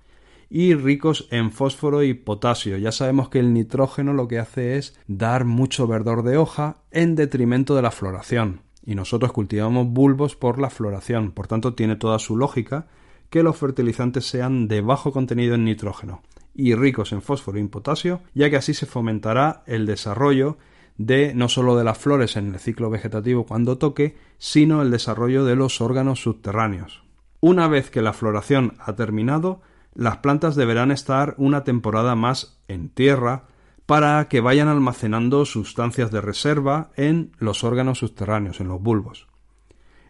y 0.54 0.76
ricos 0.76 1.30
en 1.32 1.54
fósforo 1.54 2.04
y 2.04 2.14
potasio. 2.14 2.78
Ya 2.78 2.92
sabemos 2.92 3.30
que 3.30 3.40
el 3.40 3.54
nitrógeno 3.54 4.12
lo 4.12 4.28
que 4.28 4.38
hace 4.38 4.78
es 4.78 5.00
dar 5.08 5.46
mucho 5.46 5.88
verdor 5.88 6.24
de 6.24 6.36
hoja 6.36 6.84
en 6.92 7.16
detrimento 7.16 7.74
de 7.74 7.82
la 7.82 7.90
floración. 7.90 8.60
Y 8.86 8.96
nosotros 8.96 9.32
cultivamos 9.32 9.88
bulbos 9.88 10.36
por 10.36 10.60
la 10.60 10.70
floración, 10.70 11.32
por 11.32 11.48
tanto 11.48 11.74
tiene 11.74 11.96
toda 11.96 12.20
su 12.20 12.36
lógica 12.36 12.88
que 13.30 13.44
los 13.44 13.56
fertilizantes 13.56 14.26
sean 14.26 14.68
de 14.68 14.82
bajo 14.82 15.14
contenido 15.14 15.56
en 15.56 15.64
nitrógeno 15.64 16.22
y 16.54 16.76
ricos 16.76 17.14
en 17.14 17.22
fósforo 17.22 17.58
y 17.58 17.68
potasio, 17.68 18.22
ya 18.34 18.50
que 18.50 18.58
así 18.58 18.74
se 18.74 18.86
fomentará 18.86 19.64
el 19.68 19.86
desarrollo 19.86 20.58
de 20.98 21.34
no 21.34 21.48
solo 21.48 21.78
de 21.78 21.86
las 21.86 21.98
flores 21.98 22.36
en 22.36 22.54
el 22.54 22.60
ciclo 22.60 22.90
vegetativo 22.90 23.46
cuando 23.46 23.78
toque, 23.78 24.18
sino 24.38 24.82
el 24.82 24.92
desarrollo 24.92 25.46
de 25.46 25.56
los 25.56 25.80
órganos 25.80 26.22
subterráneos. 26.22 27.04
Una 27.40 27.70
vez 27.70 27.90
que 27.90 28.02
la 28.02 28.12
floración 28.12 28.74
ha 28.80 28.98
terminado, 28.98 29.62
las 29.94 30.18
plantas 30.18 30.56
deberán 30.56 30.92
estar 30.92 31.36
una 31.38 31.64
temporada 31.64 32.16
más 32.16 32.62
en 32.68 32.90
tierra 32.90 33.46
para 33.86 34.28
que 34.30 34.42
vayan 34.42 34.68
almacenando 34.68 35.46
sustancias 35.46 36.12
de 36.12 36.22
reserva 36.22 36.92
en 36.96 37.32
los 37.38 37.64
órganos 37.64 38.00
subterráneos, 38.00 38.62
en 38.62 38.70
los 38.70 38.82
bulbos. 38.82 39.28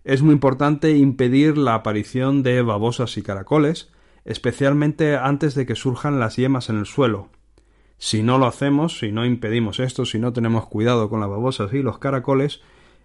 Es 0.04 0.22
muy 0.22 0.34
importante 0.34 0.98
impedir 0.98 1.58
la 1.58 1.76
aparición 1.76 2.44
de 2.44 2.62
babosas 2.62 3.18
y 3.18 3.24
caracoles, 3.24 3.90
especialmente 4.26 5.16
antes 5.16 5.56
de 5.56 5.66
que 5.66 5.76
surjan 5.76 6.20
las 6.20 6.36
yemas 6.36 6.70
en 6.70 6.78
el 6.78 6.86
suelo. 6.86 7.30
Si 7.98 8.24
no 8.24 8.38
lo 8.38 8.48
hacemos, 8.48 9.00
si 9.00 9.12
no 9.12 9.26
impedimos 9.26 9.80
esto, 9.80 10.06
si 10.06 10.20
no 10.20 10.34
tenemos 10.34 10.68
cuidado 10.68 11.10
con 11.10 11.20
las 11.20 11.30
babosas 11.30 11.74
y 11.74 11.84
los 11.84 12.00
caracoles, 12.00 12.62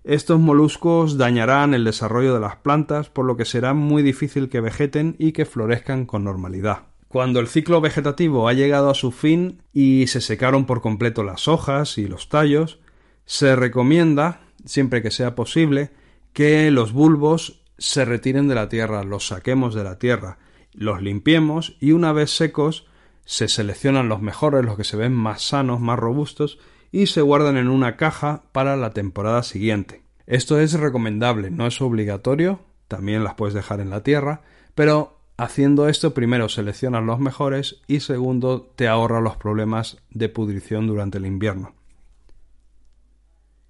estos 0.06 0.38
moluscos 0.38 1.18
dañarán 1.18 1.74
el 1.74 1.84
desarrollo 1.84 2.32
de 2.32 2.40
las 2.40 2.56
plantas, 2.56 3.10
por 3.10 3.24
lo 3.24 3.36
que 3.36 3.44
será 3.44 3.74
muy 3.74 4.04
difícil 4.04 4.48
que 4.48 4.60
vegeten 4.60 5.16
y 5.18 5.32
que 5.32 5.44
florezcan 5.44 6.06
con 6.06 6.22
normalidad. 6.22 6.84
Cuando 7.08 7.40
el 7.40 7.48
ciclo 7.48 7.80
vegetativo 7.80 8.48
ha 8.48 8.52
llegado 8.52 8.88
a 8.88 8.94
su 8.94 9.10
fin 9.10 9.62
y 9.72 10.06
se 10.06 10.20
secaron 10.20 10.64
por 10.64 10.80
completo 10.80 11.24
las 11.24 11.48
hojas 11.48 11.98
y 11.98 12.06
los 12.06 12.28
tallos, 12.28 12.78
se 13.24 13.56
recomienda, 13.56 14.42
siempre 14.64 15.02
que 15.02 15.10
sea 15.10 15.34
posible, 15.34 15.90
que 16.32 16.70
los 16.70 16.92
bulbos 16.92 17.62
se 17.78 18.04
retiren 18.04 18.46
de 18.46 18.54
la 18.54 18.68
tierra, 18.68 19.02
los 19.02 19.26
saquemos 19.26 19.74
de 19.74 19.82
la 19.82 19.98
tierra, 19.98 20.38
los 20.72 21.02
limpiemos 21.02 21.76
y 21.80 21.92
una 21.92 22.12
vez 22.12 22.30
secos 22.30 22.86
se 23.24 23.48
seleccionan 23.48 24.08
los 24.08 24.22
mejores, 24.22 24.64
los 24.64 24.76
que 24.76 24.84
se 24.84 24.96
ven 24.96 25.12
más 25.12 25.42
sanos, 25.42 25.80
más 25.80 25.98
robustos, 25.98 26.60
y 26.96 27.08
se 27.08 27.20
guardan 27.20 27.58
en 27.58 27.68
una 27.68 27.98
caja 27.98 28.44
para 28.52 28.74
la 28.74 28.88
temporada 28.94 29.42
siguiente. 29.42 30.00
Esto 30.26 30.58
es 30.58 30.72
recomendable, 30.72 31.50
no 31.50 31.66
es 31.66 31.82
obligatorio, 31.82 32.60
también 32.88 33.22
las 33.22 33.34
puedes 33.34 33.52
dejar 33.52 33.80
en 33.80 33.90
la 33.90 34.02
tierra, 34.02 34.40
pero 34.74 35.18
haciendo 35.36 35.90
esto 35.90 36.14
primero 36.14 36.48
seleccionas 36.48 37.04
los 37.04 37.20
mejores 37.20 37.82
y 37.86 38.00
segundo 38.00 38.62
te 38.76 38.88
ahorra 38.88 39.20
los 39.20 39.36
problemas 39.36 39.98
de 40.08 40.30
pudrición 40.30 40.86
durante 40.86 41.18
el 41.18 41.26
invierno. 41.26 41.74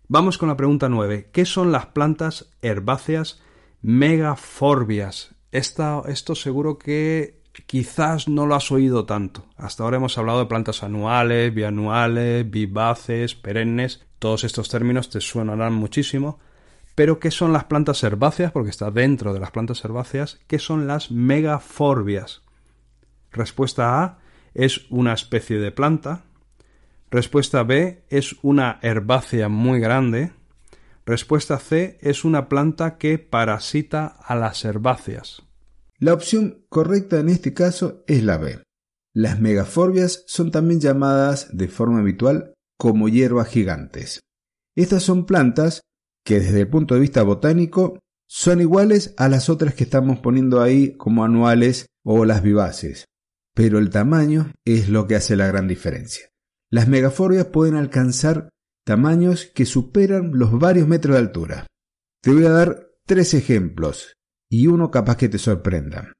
Vamos 0.07 0.39
con 0.39 0.49
la 0.49 0.57
pregunta 0.57 0.89
9. 0.89 1.31
¿Qué 1.33 1.47
son 1.47 1.73
las 1.73 1.87
plantas 1.87 2.53
herbáceas 2.63 3.43
megaforbias? 3.83 5.35
esto 5.51 6.35
seguro 6.37 6.79
que 6.79 7.41
quizás 7.65 8.29
no 8.29 8.47
lo 8.47 8.55
has 8.55 8.71
oído 8.71 9.07
tanto. 9.07 9.47
Hasta 9.57 9.83
ahora 9.83 9.97
hemos 9.97 10.19
hablado 10.19 10.41
de 10.41 10.47
plantas 10.47 10.83
anuales, 10.83 11.55
bianuales, 11.55 12.49
vivaces, 12.51 13.35
perennes. 13.35 14.05
Todos 14.19 14.45
estos 14.45 14.69
términos 14.69 15.11
te 15.11 15.21
suenarán 15.21 15.75
muchísimo. 15.75 16.39
Pero, 16.95 17.19
¿qué 17.21 17.31
son 17.31 17.53
las 17.53 17.65
plantas 17.65 18.03
herbáceas? 18.03 18.53
Porque 18.53 18.71
está 18.71 18.91
dentro 18.91 19.35
de 19.35 19.41
las 19.41 19.51
plantas 19.51 19.85
herbáceas. 19.85 20.41
¿Qué 20.47 20.59
son 20.59 20.87
las 20.87 21.11
megaforbias? 21.11 22.43
Respuesta 23.31 24.03
A 24.03 24.19
es 24.55 24.87
una 24.91 25.13
especie 25.13 25.59
de 25.59 25.73
planta. 25.73 26.25
Respuesta 27.11 27.63
B 27.63 28.03
es 28.09 28.37
una 28.43 28.79
herbácea 28.83 29.49
muy 29.49 29.79
grande. 29.79 30.33
Respuesta 31.05 31.59
C 31.59 31.99
es 32.01 32.25
una 32.25 32.49
planta 32.49 32.99
que 32.99 33.19
parasita 33.19 34.07
a 34.07 34.35
las 34.35 34.65
herbáceas. 34.65 35.46
La 35.99 36.13
opción 36.13 36.67
correcta 36.69 37.19
en 37.19 37.31
este 37.31 37.55
caso 37.55 38.05
es 38.07 38.23
la 38.23 38.37
B. 38.37 38.63
Las 39.15 39.41
megaforbias 39.41 40.25
son 40.27 40.51
también 40.51 40.79
llamadas 40.79 41.57
de 41.57 41.69
forma 41.69 42.01
habitual 42.01 42.53
como 42.79 43.09
hierbas 43.09 43.49
gigantes. 43.49 44.21
Estas 44.75 45.03
son 45.03 45.25
plantas 45.25 45.81
que 46.23 46.41
desde 46.41 46.61
el 46.61 46.69
punto 46.69 46.95
de 46.95 47.01
vista 47.01 47.23
botánico 47.23 47.99
son 48.29 48.61
iguales 48.61 49.15
a 49.17 49.31
las 49.31 49.49
otras 49.49 49.75
que 49.75 49.85
estamos 49.85 50.19
poniendo 50.19 50.61
ahí 50.61 50.95
como 50.99 51.25
anuales 51.25 51.87
o 52.05 52.27
las 52.27 52.43
vivaces, 52.43 53.07
pero 53.55 53.79
el 53.79 53.89
tamaño 53.89 54.53
es 54.67 54.91
lo 54.91 55.07
que 55.07 55.17
hace 55.17 55.35
la 55.35 55.47
gran 55.47 55.67
diferencia. 55.67 56.29
Las 56.71 56.89
megaforbias 56.89 57.47
pueden 57.47 57.77
alcanzar 57.77 58.51
tamaños 58.85 59.47
que 59.47 59.65
superan 59.65 60.33
los 60.35 60.59
varios 60.59 60.89
metros 60.89 61.15
de 61.15 61.21
altura. 61.21 61.67
Te 62.21 62.33
voy 62.33 62.45
a 62.45 62.51
dar 62.51 62.91
tres 63.07 63.33
ejemplos 63.33 64.17
y 64.49 64.67
uno 64.67 64.91
capaz 64.91 65.17
que 65.17 65.29
te 65.29 65.39
sorprenda. 65.39 66.13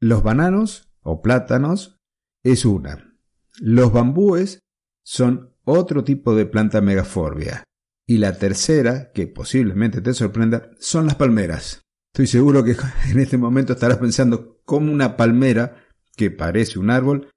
Los 0.00 0.22
bananos, 0.22 0.92
o 1.00 1.22
plátanos 1.22 1.98
es 2.42 2.64
una. 2.64 3.16
Los 3.58 3.92
bambúes 3.92 4.60
son 5.02 5.54
otro 5.64 6.04
tipo 6.04 6.34
de 6.34 6.46
planta 6.46 6.80
megaforbia. 6.80 7.64
Y 8.06 8.18
la 8.18 8.38
tercera, 8.38 9.10
que 9.12 9.26
posiblemente 9.26 10.00
te 10.00 10.14
sorprenda, 10.14 10.70
son 10.78 11.06
las 11.06 11.16
palmeras. 11.16 11.82
Estoy 12.12 12.26
seguro 12.26 12.64
que 12.64 12.76
en 13.10 13.18
este 13.18 13.38
momento 13.38 13.72
estarás 13.72 13.98
pensando 13.98 14.60
cómo 14.64 14.92
una 14.92 15.16
palmera, 15.16 15.84
que 16.16 16.30
parece 16.30 16.78
un 16.78 16.90
árbol, 16.90 17.30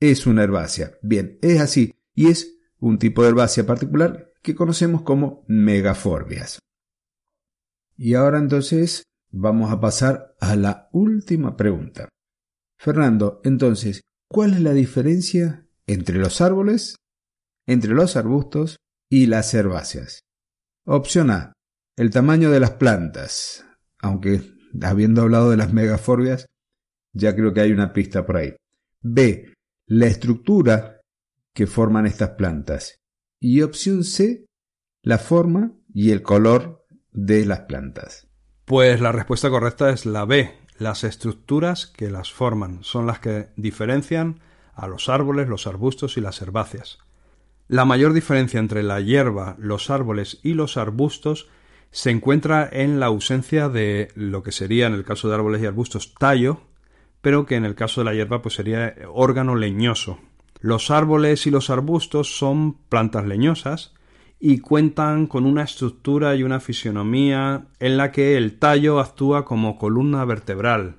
es 0.00 0.26
una 0.26 0.42
herbácea. 0.42 0.92
Bien, 1.02 1.38
es 1.42 1.60
así, 1.60 1.94
y 2.14 2.28
es 2.28 2.58
un 2.78 2.98
tipo 2.98 3.22
de 3.22 3.30
herbácea 3.30 3.64
particular 3.64 4.32
que 4.42 4.54
conocemos 4.54 5.02
como 5.02 5.44
megaforbias. 5.48 6.60
Y 7.96 8.14
ahora 8.14 8.38
entonces 8.38 9.04
vamos 9.36 9.70
a 9.70 9.80
pasar 9.80 10.34
a 10.40 10.56
la 10.56 10.88
última 10.92 11.56
pregunta. 11.56 12.08
Fernando, 12.78 13.40
entonces, 13.44 14.02
¿cuál 14.28 14.54
es 14.54 14.60
la 14.60 14.72
diferencia 14.72 15.66
entre 15.86 16.18
los 16.18 16.40
árboles, 16.40 16.96
entre 17.66 17.92
los 17.92 18.16
arbustos 18.16 18.78
y 19.10 19.26
las 19.26 19.52
herbáceas? 19.54 20.20
Opción 20.86 21.30
A. 21.30 21.52
El 21.96 22.10
tamaño 22.10 22.50
de 22.50 22.60
las 22.60 22.72
plantas. 22.72 23.66
Aunque, 23.98 24.42
habiendo 24.82 25.22
hablado 25.22 25.50
de 25.50 25.56
las 25.56 25.72
megaforbias, 25.72 26.46
ya 27.12 27.34
creo 27.34 27.52
que 27.52 27.60
hay 27.60 27.72
una 27.72 27.92
pista 27.92 28.24
por 28.24 28.36
ahí. 28.36 28.54
B. 29.02 29.52
La 29.86 30.06
estructura 30.06 31.00
que 31.54 31.66
forman 31.66 32.06
estas 32.06 32.30
plantas. 32.30 32.96
Y 33.40 33.62
opción 33.62 34.04
C. 34.04 34.46
La 35.02 35.18
forma 35.18 35.76
y 35.92 36.10
el 36.10 36.22
color 36.22 36.86
de 37.12 37.46
las 37.46 37.60
plantas. 37.60 38.25
Pues 38.66 39.00
la 39.00 39.12
respuesta 39.12 39.48
correcta 39.48 39.90
es 39.90 40.06
la 40.06 40.24
B. 40.24 40.52
Las 40.76 41.04
estructuras 41.04 41.86
que 41.86 42.10
las 42.10 42.32
forman 42.32 42.82
son 42.82 43.06
las 43.06 43.20
que 43.20 43.46
diferencian 43.54 44.40
a 44.74 44.88
los 44.88 45.08
árboles, 45.08 45.46
los 45.46 45.68
arbustos 45.68 46.16
y 46.16 46.20
las 46.20 46.42
herbáceas. 46.42 46.98
La 47.68 47.84
mayor 47.84 48.12
diferencia 48.12 48.58
entre 48.58 48.82
la 48.82 49.00
hierba, 49.00 49.54
los 49.60 49.88
árboles 49.88 50.40
y 50.42 50.54
los 50.54 50.76
arbustos 50.78 51.48
se 51.92 52.10
encuentra 52.10 52.68
en 52.70 52.98
la 52.98 53.06
ausencia 53.06 53.68
de 53.68 54.08
lo 54.16 54.42
que 54.42 54.50
sería 54.50 54.88
en 54.88 54.94
el 54.94 55.04
caso 55.04 55.28
de 55.28 55.36
árboles 55.36 55.62
y 55.62 55.66
arbustos 55.66 56.14
tallo, 56.14 56.62
pero 57.20 57.46
que 57.46 57.54
en 57.54 57.66
el 57.66 57.76
caso 57.76 58.00
de 58.00 58.06
la 58.06 58.14
hierba 58.14 58.42
pues 58.42 58.56
sería 58.56 58.96
órgano 59.12 59.54
leñoso. 59.54 60.18
Los 60.58 60.90
árboles 60.90 61.46
y 61.46 61.52
los 61.52 61.70
arbustos 61.70 62.36
son 62.36 62.74
plantas 62.88 63.26
leñosas 63.26 63.94
y 64.38 64.58
cuentan 64.58 65.26
con 65.26 65.46
una 65.46 65.62
estructura 65.62 66.34
y 66.34 66.42
una 66.42 66.60
fisionomía 66.60 67.66
en 67.80 67.96
la 67.96 68.12
que 68.12 68.36
el 68.36 68.58
tallo 68.58 69.00
actúa 69.00 69.44
como 69.44 69.78
columna 69.78 70.24
vertebral. 70.24 70.96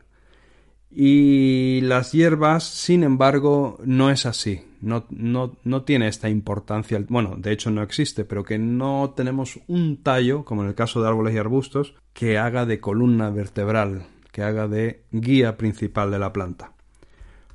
Y 0.89 1.81
las 1.81 2.11
hierbas, 2.11 2.63
sin 2.63 3.03
embargo, 3.03 3.77
no 3.85 4.09
es 4.09 4.25
así. 4.25 4.63
No, 4.81 5.05
no, 5.09 5.57
no, 5.63 5.83
tiene 5.83 6.07
esta 6.07 6.29
importancia. 6.29 7.03
Bueno, 7.07 7.35
de 7.37 7.51
hecho 7.51 7.69
no 7.69 7.83
existe, 7.83 8.25
pero 8.25 8.43
que 8.43 8.57
no 8.57 9.13
tenemos 9.15 9.59
un 9.67 10.01
tallo, 10.01 10.43
como 10.43 10.63
en 10.63 10.69
el 10.69 10.75
caso 10.75 11.01
de 11.01 11.07
árboles 11.07 11.35
y 11.35 11.37
arbustos, 11.37 11.93
que 12.13 12.37
haga 12.37 12.65
de 12.65 12.79
columna 12.79 13.29
vertebral, 13.29 14.07
que 14.31 14.43
haga 14.43 14.67
de 14.67 15.03
guía 15.11 15.57
principal 15.57 16.09
de 16.09 16.19
la 16.19 16.33
planta. 16.33 16.71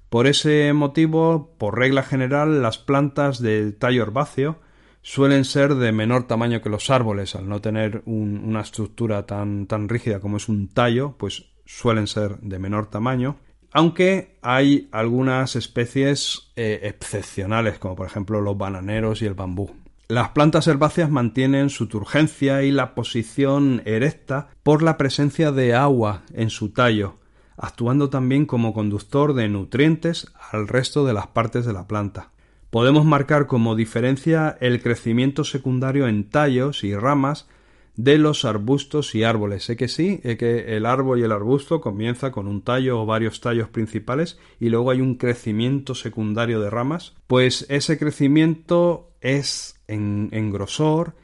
Por 0.08 0.26
ese 0.26 0.72
motivo, 0.72 1.54
por 1.58 1.78
regla 1.78 2.02
general, 2.02 2.62
las 2.62 2.78
plantas 2.78 3.40
del 3.40 3.74
tallo 3.76 4.02
herbáceo 4.02 4.58
suelen 5.02 5.44
ser 5.44 5.74
de 5.74 5.92
menor 5.92 6.26
tamaño 6.26 6.62
que 6.62 6.70
los 6.70 6.88
árboles, 6.90 7.34
al 7.34 7.48
no 7.48 7.60
tener 7.60 8.02
una 8.06 8.60
estructura 8.60 9.26
tan, 9.26 9.66
tan 9.66 9.88
rígida 9.88 10.20
como 10.20 10.36
es 10.36 10.48
un 10.48 10.68
tallo, 10.68 11.16
pues 11.18 11.46
suelen 11.66 12.06
ser 12.06 12.38
de 12.38 12.58
menor 12.58 12.86
tamaño, 12.86 13.36
aunque 13.72 14.38
hay 14.42 14.88
algunas 14.92 15.56
especies 15.56 16.52
eh, 16.56 16.80
excepcionales, 16.82 17.78
como 17.78 17.96
por 17.96 18.06
ejemplo 18.06 18.40
los 18.40 18.56
bananeros 18.56 19.22
y 19.22 19.26
el 19.26 19.34
bambú. 19.34 19.74
Las 20.08 20.30
plantas 20.30 20.66
herbáceas 20.66 21.10
mantienen 21.10 21.70
su 21.70 21.86
turgencia 21.86 22.62
y 22.64 22.70
la 22.70 22.94
posición 22.94 23.80
erecta 23.86 24.48
por 24.62 24.82
la 24.82 24.98
presencia 24.98 25.52
de 25.52 25.74
agua 25.74 26.22
en 26.34 26.50
su 26.50 26.70
tallo, 26.70 27.16
actuando 27.56 28.10
también 28.10 28.44
como 28.44 28.74
conductor 28.74 29.32
de 29.32 29.48
nutrientes 29.48 30.30
al 30.50 30.68
resto 30.68 31.06
de 31.06 31.14
las 31.14 31.28
partes 31.28 31.64
de 31.64 31.72
la 31.72 31.86
planta. 31.86 32.31
Podemos 32.72 33.04
marcar 33.04 33.48
como 33.48 33.74
diferencia 33.76 34.56
el 34.62 34.80
crecimiento 34.80 35.44
secundario 35.44 36.08
en 36.08 36.30
tallos 36.30 36.84
y 36.84 36.96
ramas 36.96 37.46
de 37.96 38.16
los 38.16 38.46
arbustos 38.46 39.14
y 39.14 39.24
árboles. 39.24 39.64
Sé 39.64 39.76
que 39.76 39.88
sí, 39.88 40.20
es 40.22 40.38
que 40.38 40.74
el 40.74 40.86
árbol 40.86 41.20
y 41.20 41.22
el 41.22 41.32
arbusto 41.32 41.82
comienza 41.82 42.32
con 42.32 42.48
un 42.48 42.62
tallo 42.62 43.02
o 43.02 43.04
varios 43.04 43.42
tallos 43.42 43.68
principales 43.68 44.38
y 44.58 44.70
luego 44.70 44.90
hay 44.90 45.02
un 45.02 45.16
crecimiento 45.16 45.94
secundario 45.94 46.62
de 46.62 46.70
ramas. 46.70 47.14
Pues 47.26 47.66
ese 47.68 47.98
crecimiento 47.98 49.10
es 49.20 49.78
en, 49.86 50.30
en 50.32 50.50
grosor 50.50 51.14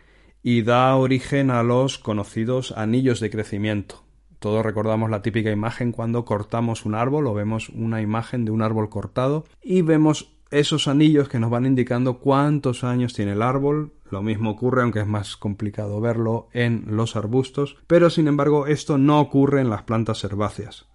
y 0.42 0.61
da 0.61 0.94
origen 0.96 1.51
a 1.51 1.62
los 1.62 1.96
conocidos 1.96 2.72
anillos 2.72 3.20
de 3.20 3.30
crecimiento. 3.30 4.05
Todos 4.38 4.66
recordamos 4.66 5.09
la 5.09 5.22
típica 5.22 5.51
imagen 5.51 5.92
cuando 5.92 6.26
cortamos 6.26 6.84
un 6.84 6.94
árbol 6.94 7.26
o 7.26 7.32
vemos 7.32 7.70
una 7.70 8.03
imagen 8.03 8.44
de 8.44 8.51
un 8.51 8.61
árbol 8.61 8.90
cortado 8.90 9.46
y 9.62 9.80
vemos 9.80 10.38
esos 10.51 10.88
anillos 10.88 11.28
que 11.28 11.38
nos 11.38 11.51
van 11.51 11.66
indicando 11.66 12.18
cuántos 12.18 12.84
años 12.84 13.14
tiene 13.14 13.32
el 13.32 13.42
árbol. 13.42 13.92
Lo 14.11 14.22
mismo 14.22 14.51
ocurre, 14.51 14.82
aunque 14.82 15.01
es 15.01 15.07
más 15.07 15.36
complicado 15.36 16.01
verlo, 16.01 16.49
en 16.53 16.84
los 16.88 17.16
arbustos, 17.16 17.76
pero 17.86 18.11
sin 18.11 18.28
embargo 18.28 18.66
esto 18.66 18.99
no 18.99 19.20
ocurre 19.20 19.61
en 19.61 19.70
las 19.70 19.82
plantas 19.82 20.24
herbáceas. 20.24 20.86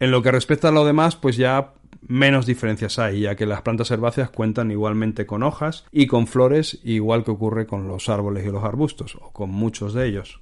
En 0.00 0.10
lo 0.10 0.22
que 0.22 0.32
respecta 0.32 0.68
a 0.68 0.72
lo 0.72 0.84
demás, 0.84 1.16
pues 1.16 1.36
ya 1.36 1.74
menos 2.08 2.46
diferencias 2.46 2.98
hay, 2.98 3.20
ya 3.20 3.36
que 3.36 3.46
las 3.46 3.62
plantas 3.62 3.90
herbáceas 3.90 4.30
cuentan 4.30 4.70
igualmente 4.70 5.26
con 5.26 5.42
hojas 5.42 5.84
y 5.92 6.06
con 6.06 6.26
flores, 6.26 6.80
igual 6.82 7.24
que 7.24 7.30
ocurre 7.30 7.66
con 7.66 7.88
los 7.88 8.08
árboles 8.08 8.44
y 8.44 8.50
los 8.50 8.64
arbustos, 8.64 9.16
o 9.20 9.32
con 9.32 9.50
muchos 9.50 9.94
de 9.94 10.08
ellos. 10.08 10.40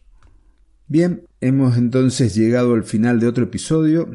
Bien, 0.86 1.24
hemos 1.40 1.76
entonces 1.76 2.34
llegado 2.34 2.74
al 2.74 2.84
final 2.84 3.20
de 3.20 3.28
otro 3.28 3.44
episodio. 3.44 4.08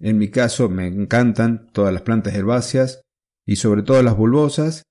En 0.00 0.18
mi 0.18 0.30
caso 0.30 0.68
me 0.68 0.86
encantan 0.86 1.68
todas 1.72 1.92
las 1.92 2.02
plantas 2.02 2.34
herbáceas, 2.34 3.01
y 3.46 3.56
sobre 3.56 3.82
todo 3.82 4.02
las 4.02 4.16
bulbosas, 4.16 4.82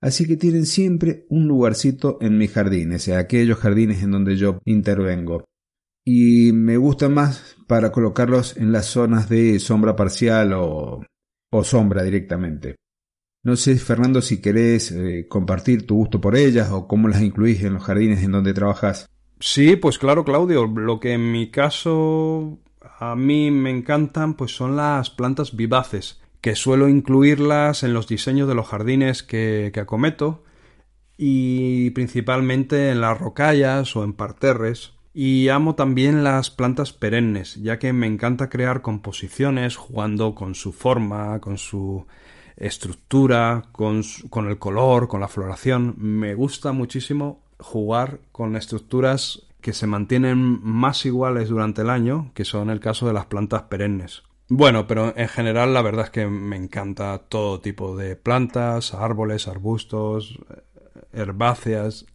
así 0.00 0.26
que 0.26 0.36
tienen 0.36 0.66
siempre 0.66 1.26
un 1.28 1.46
lugarcito 1.46 2.18
en 2.20 2.38
mis 2.38 2.52
jardines, 2.52 3.08
en 3.08 3.16
aquellos 3.18 3.58
jardines 3.58 4.02
en 4.02 4.10
donde 4.10 4.36
yo 4.36 4.58
intervengo. 4.64 5.44
Y 6.04 6.52
me 6.52 6.76
gusta 6.76 7.08
más 7.08 7.56
para 7.66 7.90
colocarlos 7.90 8.56
en 8.58 8.72
las 8.72 8.86
zonas 8.86 9.28
de 9.28 9.58
sombra 9.58 9.96
parcial 9.96 10.52
o, 10.52 11.02
o 11.50 11.64
sombra 11.64 12.02
directamente. 12.02 12.76
No 13.42 13.56
sé, 13.56 13.76
Fernando, 13.76 14.22
si 14.22 14.40
querés 14.40 14.90
eh, 14.90 15.26
compartir 15.28 15.86
tu 15.86 15.96
gusto 15.96 16.20
por 16.20 16.36
ellas 16.36 16.70
o 16.70 16.88
cómo 16.88 17.08
las 17.08 17.22
incluís 17.22 17.62
en 17.62 17.74
los 17.74 17.84
jardines 17.84 18.22
en 18.22 18.32
donde 18.32 18.54
trabajas. 18.54 19.06
Sí, 19.38 19.76
pues 19.76 19.98
claro, 19.98 20.24
Claudio. 20.24 20.66
Lo 20.66 20.98
que 20.98 21.12
en 21.12 21.30
mi 21.30 21.50
caso 21.50 22.58
a 22.98 23.14
mí 23.14 23.50
me 23.50 23.70
encantan, 23.70 24.34
pues 24.34 24.52
son 24.52 24.76
las 24.76 25.10
plantas 25.10 25.54
vivaces 25.54 26.22
que 26.44 26.56
suelo 26.56 26.90
incluirlas 26.90 27.84
en 27.84 27.94
los 27.94 28.06
diseños 28.06 28.46
de 28.46 28.54
los 28.54 28.68
jardines 28.68 29.22
que, 29.22 29.72
acometo 29.80 30.44
y 31.16 31.88
principalmente 31.92 32.90
en 32.90 33.00
las 33.00 33.18
rocallas 33.18 33.96
o 33.96 34.04
en 34.04 34.12
parterres. 34.12 34.92
Y 35.14 35.48
amo 35.48 35.74
también 35.74 36.22
las 36.22 36.50
plantas 36.50 36.92
perennes, 36.92 37.54
ya 37.62 37.78
que 37.78 37.94
me 37.94 38.06
encanta 38.06 38.50
crear 38.50 38.82
composiciones 38.82 39.76
jugando 39.76 40.34
con 40.34 40.54
su 40.54 40.74
forma, 40.74 41.40
con 41.40 41.56
su 41.56 42.06
estructura, 42.58 43.62
con, 43.72 44.02
con 44.28 44.46
el 44.46 44.58
color, 44.58 45.08
con 45.08 45.20
la 45.22 45.28
floración. 45.28 45.94
Me 45.96 46.34
gusta 46.34 46.72
muchísimo 46.72 47.40
jugar 47.58 48.20
con 48.32 48.54
estructuras 48.54 49.46
que 49.62 49.72
se 49.72 49.86
mantienen 49.86 50.60
más 50.62 51.06
iguales 51.06 51.48
durante 51.48 51.80
el 51.80 51.88
año, 51.88 52.32
que 52.34 52.44
son 52.44 52.68
el 52.68 52.80
caso 52.80 53.06
de 53.06 53.14
las 53.14 53.24
plantas 53.24 53.62
perennes. 53.62 54.24
Bueno, 54.48 54.86
pero 54.86 55.16
en 55.16 55.28
general 55.28 55.72
la 55.72 55.82
verdad 55.82 56.04
es 56.06 56.10
que 56.10 56.26
me 56.26 56.56
encanta 56.56 57.18
todo 57.28 57.60
tipo 57.60 57.96
de 57.96 58.14
plantas, 58.14 58.92
árboles, 58.92 59.48
arbustos, 59.48 60.38
eh, 60.50 61.00
herbáceas, 61.14 62.06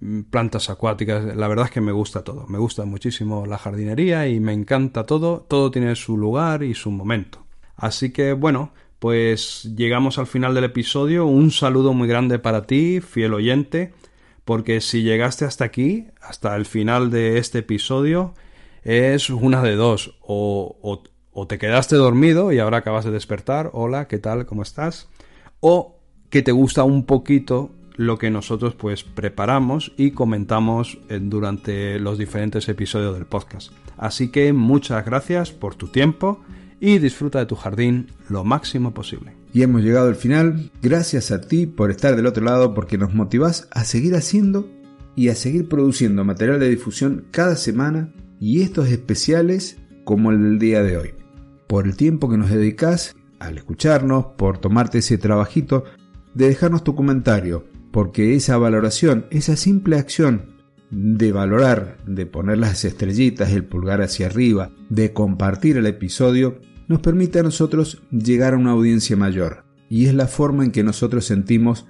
mm, 0.00 0.22
plantas 0.22 0.70
acuáticas. 0.70 1.36
La 1.36 1.46
verdad 1.48 1.66
es 1.66 1.70
que 1.70 1.80
me 1.82 1.92
gusta 1.92 2.24
todo. 2.24 2.46
Me 2.48 2.58
gusta 2.58 2.84
muchísimo 2.86 3.44
la 3.46 3.58
jardinería 3.58 4.28
y 4.28 4.40
me 4.40 4.54
encanta 4.54 5.04
todo. 5.04 5.44
Todo 5.48 5.70
tiene 5.70 5.94
su 5.94 6.16
lugar 6.16 6.62
y 6.62 6.74
su 6.74 6.90
momento. 6.90 7.44
Así 7.76 8.12
que 8.12 8.32
bueno, 8.32 8.72
pues 8.98 9.64
llegamos 9.76 10.18
al 10.18 10.26
final 10.26 10.54
del 10.54 10.64
episodio. 10.64 11.26
Un 11.26 11.50
saludo 11.50 11.92
muy 11.92 12.08
grande 12.08 12.38
para 12.38 12.66
ti, 12.66 13.00
fiel 13.00 13.34
oyente, 13.34 13.92
porque 14.44 14.80
si 14.80 15.02
llegaste 15.02 15.44
hasta 15.44 15.64
aquí, 15.64 16.08
hasta 16.20 16.56
el 16.56 16.66
final 16.66 17.10
de 17.10 17.38
este 17.38 17.58
episodio, 17.60 18.34
es 18.82 19.30
una 19.30 19.62
de 19.62 19.76
dos. 19.76 20.16
O, 20.22 20.78
o 20.82 21.02
o 21.40 21.46
te 21.46 21.58
quedaste 21.58 21.94
dormido 21.94 22.50
y 22.50 22.58
ahora 22.58 22.78
acabas 22.78 23.04
de 23.04 23.12
despertar, 23.12 23.70
hola, 23.72 24.08
¿qué 24.08 24.18
tal? 24.18 24.44
¿Cómo 24.44 24.62
estás? 24.62 25.08
O 25.60 26.00
que 26.30 26.42
te 26.42 26.50
gusta 26.50 26.82
un 26.82 27.06
poquito 27.06 27.70
lo 27.94 28.18
que 28.18 28.28
nosotros 28.28 28.74
pues 28.74 29.04
preparamos 29.04 29.92
y 29.96 30.10
comentamos 30.10 30.98
durante 31.08 32.00
los 32.00 32.18
diferentes 32.18 32.68
episodios 32.68 33.14
del 33.14 33.26
podcast. 33.26 33.70
Así 33.96 34.32
que 34.32 34.52
muchas 34.52 35.04
gracias 35.04 35.52
por 35.52 35.76
tu 35.76 35.86
tiempo 35.86 36.40
y 36.80 36.98
disfruta 36.98 37.38
de 37.38 37.46
tu 37.46 37.54
jardín 37.54 38.08
lo 38.28 38.42
máximo 38.42 38.92
posible. 38.92 39.32
Y 39.52 39.62
hemos 39.62 39.82
llegado 39.82 40.08
al 40.08 40.16
final. 40.16 40.72
Gracias 40.82 41.30
a 41.30 41.40
ti 41.40 41.66
por 41.66 41.92
estar 41.92 42.16
del 42.16 42.26
otro 42.26 42.44
lado 42.44 42.74
porque 42.74 42.98
nos 42.98 43.14
motivas 43.14 43.68
a 43.70 43.84
seguir 43.84 44.16
haciendo 44.16 44.68
y 45.14 45.28
a 45.28 45.36
seguir 45.36 45.68
produciendo 45.68 46.24
material 46.24 46.58
de 46.58 46.68
difusión 46.68 47.26
cada 47.30 47.54
semana 47.54 48.12
y 48.40 48.62
estos 48.62 48.88
especiales 48.88 49.78
como 50.02 50.32
el 50.32 50.42
del 50.42 50.58
día 50.58 50.82
de 50.82 50.96
hoy. 50.96 51.14
Por 51.68 51.86
el 51.86 51.96
tiempo 51.96 52.28
que 52.28 52.38
nos 52.38 52.50
dedicas 52.50 53.14
al 53.38 53.58
escucharnos, 53.58 54.26
por 54.36 54.58
tomarte 54.58 54.98
ese 54.98 55.18
trabajito 55.18 55.84
de 56.34 56.48
dejarnos 56.48 56.82
tu 56.82 56.94
comentario, 56.94 57.66
porque 57.92 58.34
esa 58.34 58.56
valoración, 58.56 59.26
esa 59.30 59.54
simple 59.54 59.96
acción 59.96 60.56
de 60.90 61.30
valorar, 61.30 61.98
de 62.06 62.24
poner 62.24 62.58
las 62.58 62.84
estrellitas, 62.84 63.52
el 63.52 63.64
pulgar 63.64 64.00
hacia 64.00 64.26
arriba, 64.26 64.70
de 64.88 65.12
compartir 65.12 65.76
el 65.76 65.86
episodio, 65.86 66.58
nos 66.88 67.00
permite 67.00 67.38
a 67.38 67.42
nosotros 67.42 68.02
llegar 68.10 68.54
a 68.54 68.56
una 68.56 68.70
audiencia 68.70 69.16
mayor. 69.16 69.64
Y 69.90 70.06
es 70.06 70.14
la 70.14 70.26
forma 70.26 70.64
en 70.64 70.70
que 70.70 70.82
nosotros 70.82 71.26
sentimos 71.26 71.86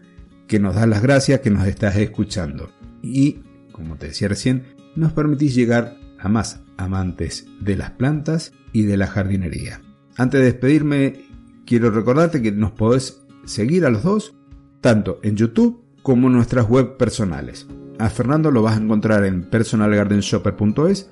que 0.49 0.59
nos 0.59 0.75
das 0.75 0.89
las 0.89 1.03
gracias, 1.03 1.41
que 1.41 1.51
nos 1.51 1.67
estás 1.67 1.97
escuchando. 1.97 2.71
Y, 3.03 3.43
como 3.71 3.97
te 3.97 4.09
decía 4.09 4.29
recién, 4.29 4.65
nos 4.97 5.13
permitís 5.13 5.55
llegar 5.55 5.97
a 6.19 6.29
más 6.29 6.61
amantes 6.79 7.47
de 7.61 7.77
las 7.77 7.91
plantas 7.91 8.53
y 8.73 8.85
de 8.85 8.97
la 8.97 9.07
jardinería. 9.07 9.83
Antes 10.17 10.41
de 10.41 10.47
despedirme, 10.47 11.27
quiero 11.67 11.91
recordarte 11.91 12.41
que 12.41 12.53
nos 12.53 12.73
podés 12.73 13.23
seguir 13.45 13.85
a 13.85 13.91
los 13.91 14.03
dos, 14.03 14.35
tanto 14.81 15.21
en 15.23 15.37
YouTube 15.37 15.85
como 16.03 16.29
en 16.29 16.35
nuestras 16.35 16.67
web 16.69 16.97
personales. 16.97 17.67
A 17.99 18.09
Fernando 18.09 18.51
lo 18.51 18.63
vas 18.63 18.79
a 18.79 18.83
encontrar 18.83 19.25
en 19.25 19.43
personalgardenshopper.es 19.43 21.11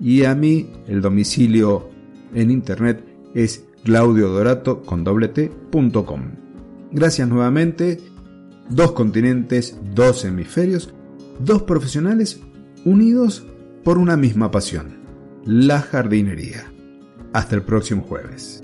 y 0.00 0.24
a 0.24 0.34
mí 0.34 0.72
el 0.88 1.00
domicilio 1.00 1.88
en 2.34 2.50
internet 2.50 3.04
es 3.34 3.64
claudiodorato.com. 3.84 6.22
Gracias 6.90 7.28
nuevamente. 7.28 8.00
Dos 8.70 8.92
continentes, 8.92 9.78
dos 9.94 10.24
hemisferios, 10.24 10.94
dos 11.38 11.62
profesionales 11.62 12.40
unidos 12.84 13.46
por 13.84 13.98
una 13.98 14.16
misma 14.16 14.50
pasión, 14.50 14.96
la 15.44 15.80
jardinería. 15.80 16.72
Hasta 17.34 17.54
el 17.54 17.62
próximo 17.62 18.02
jueves. 18.02 18.63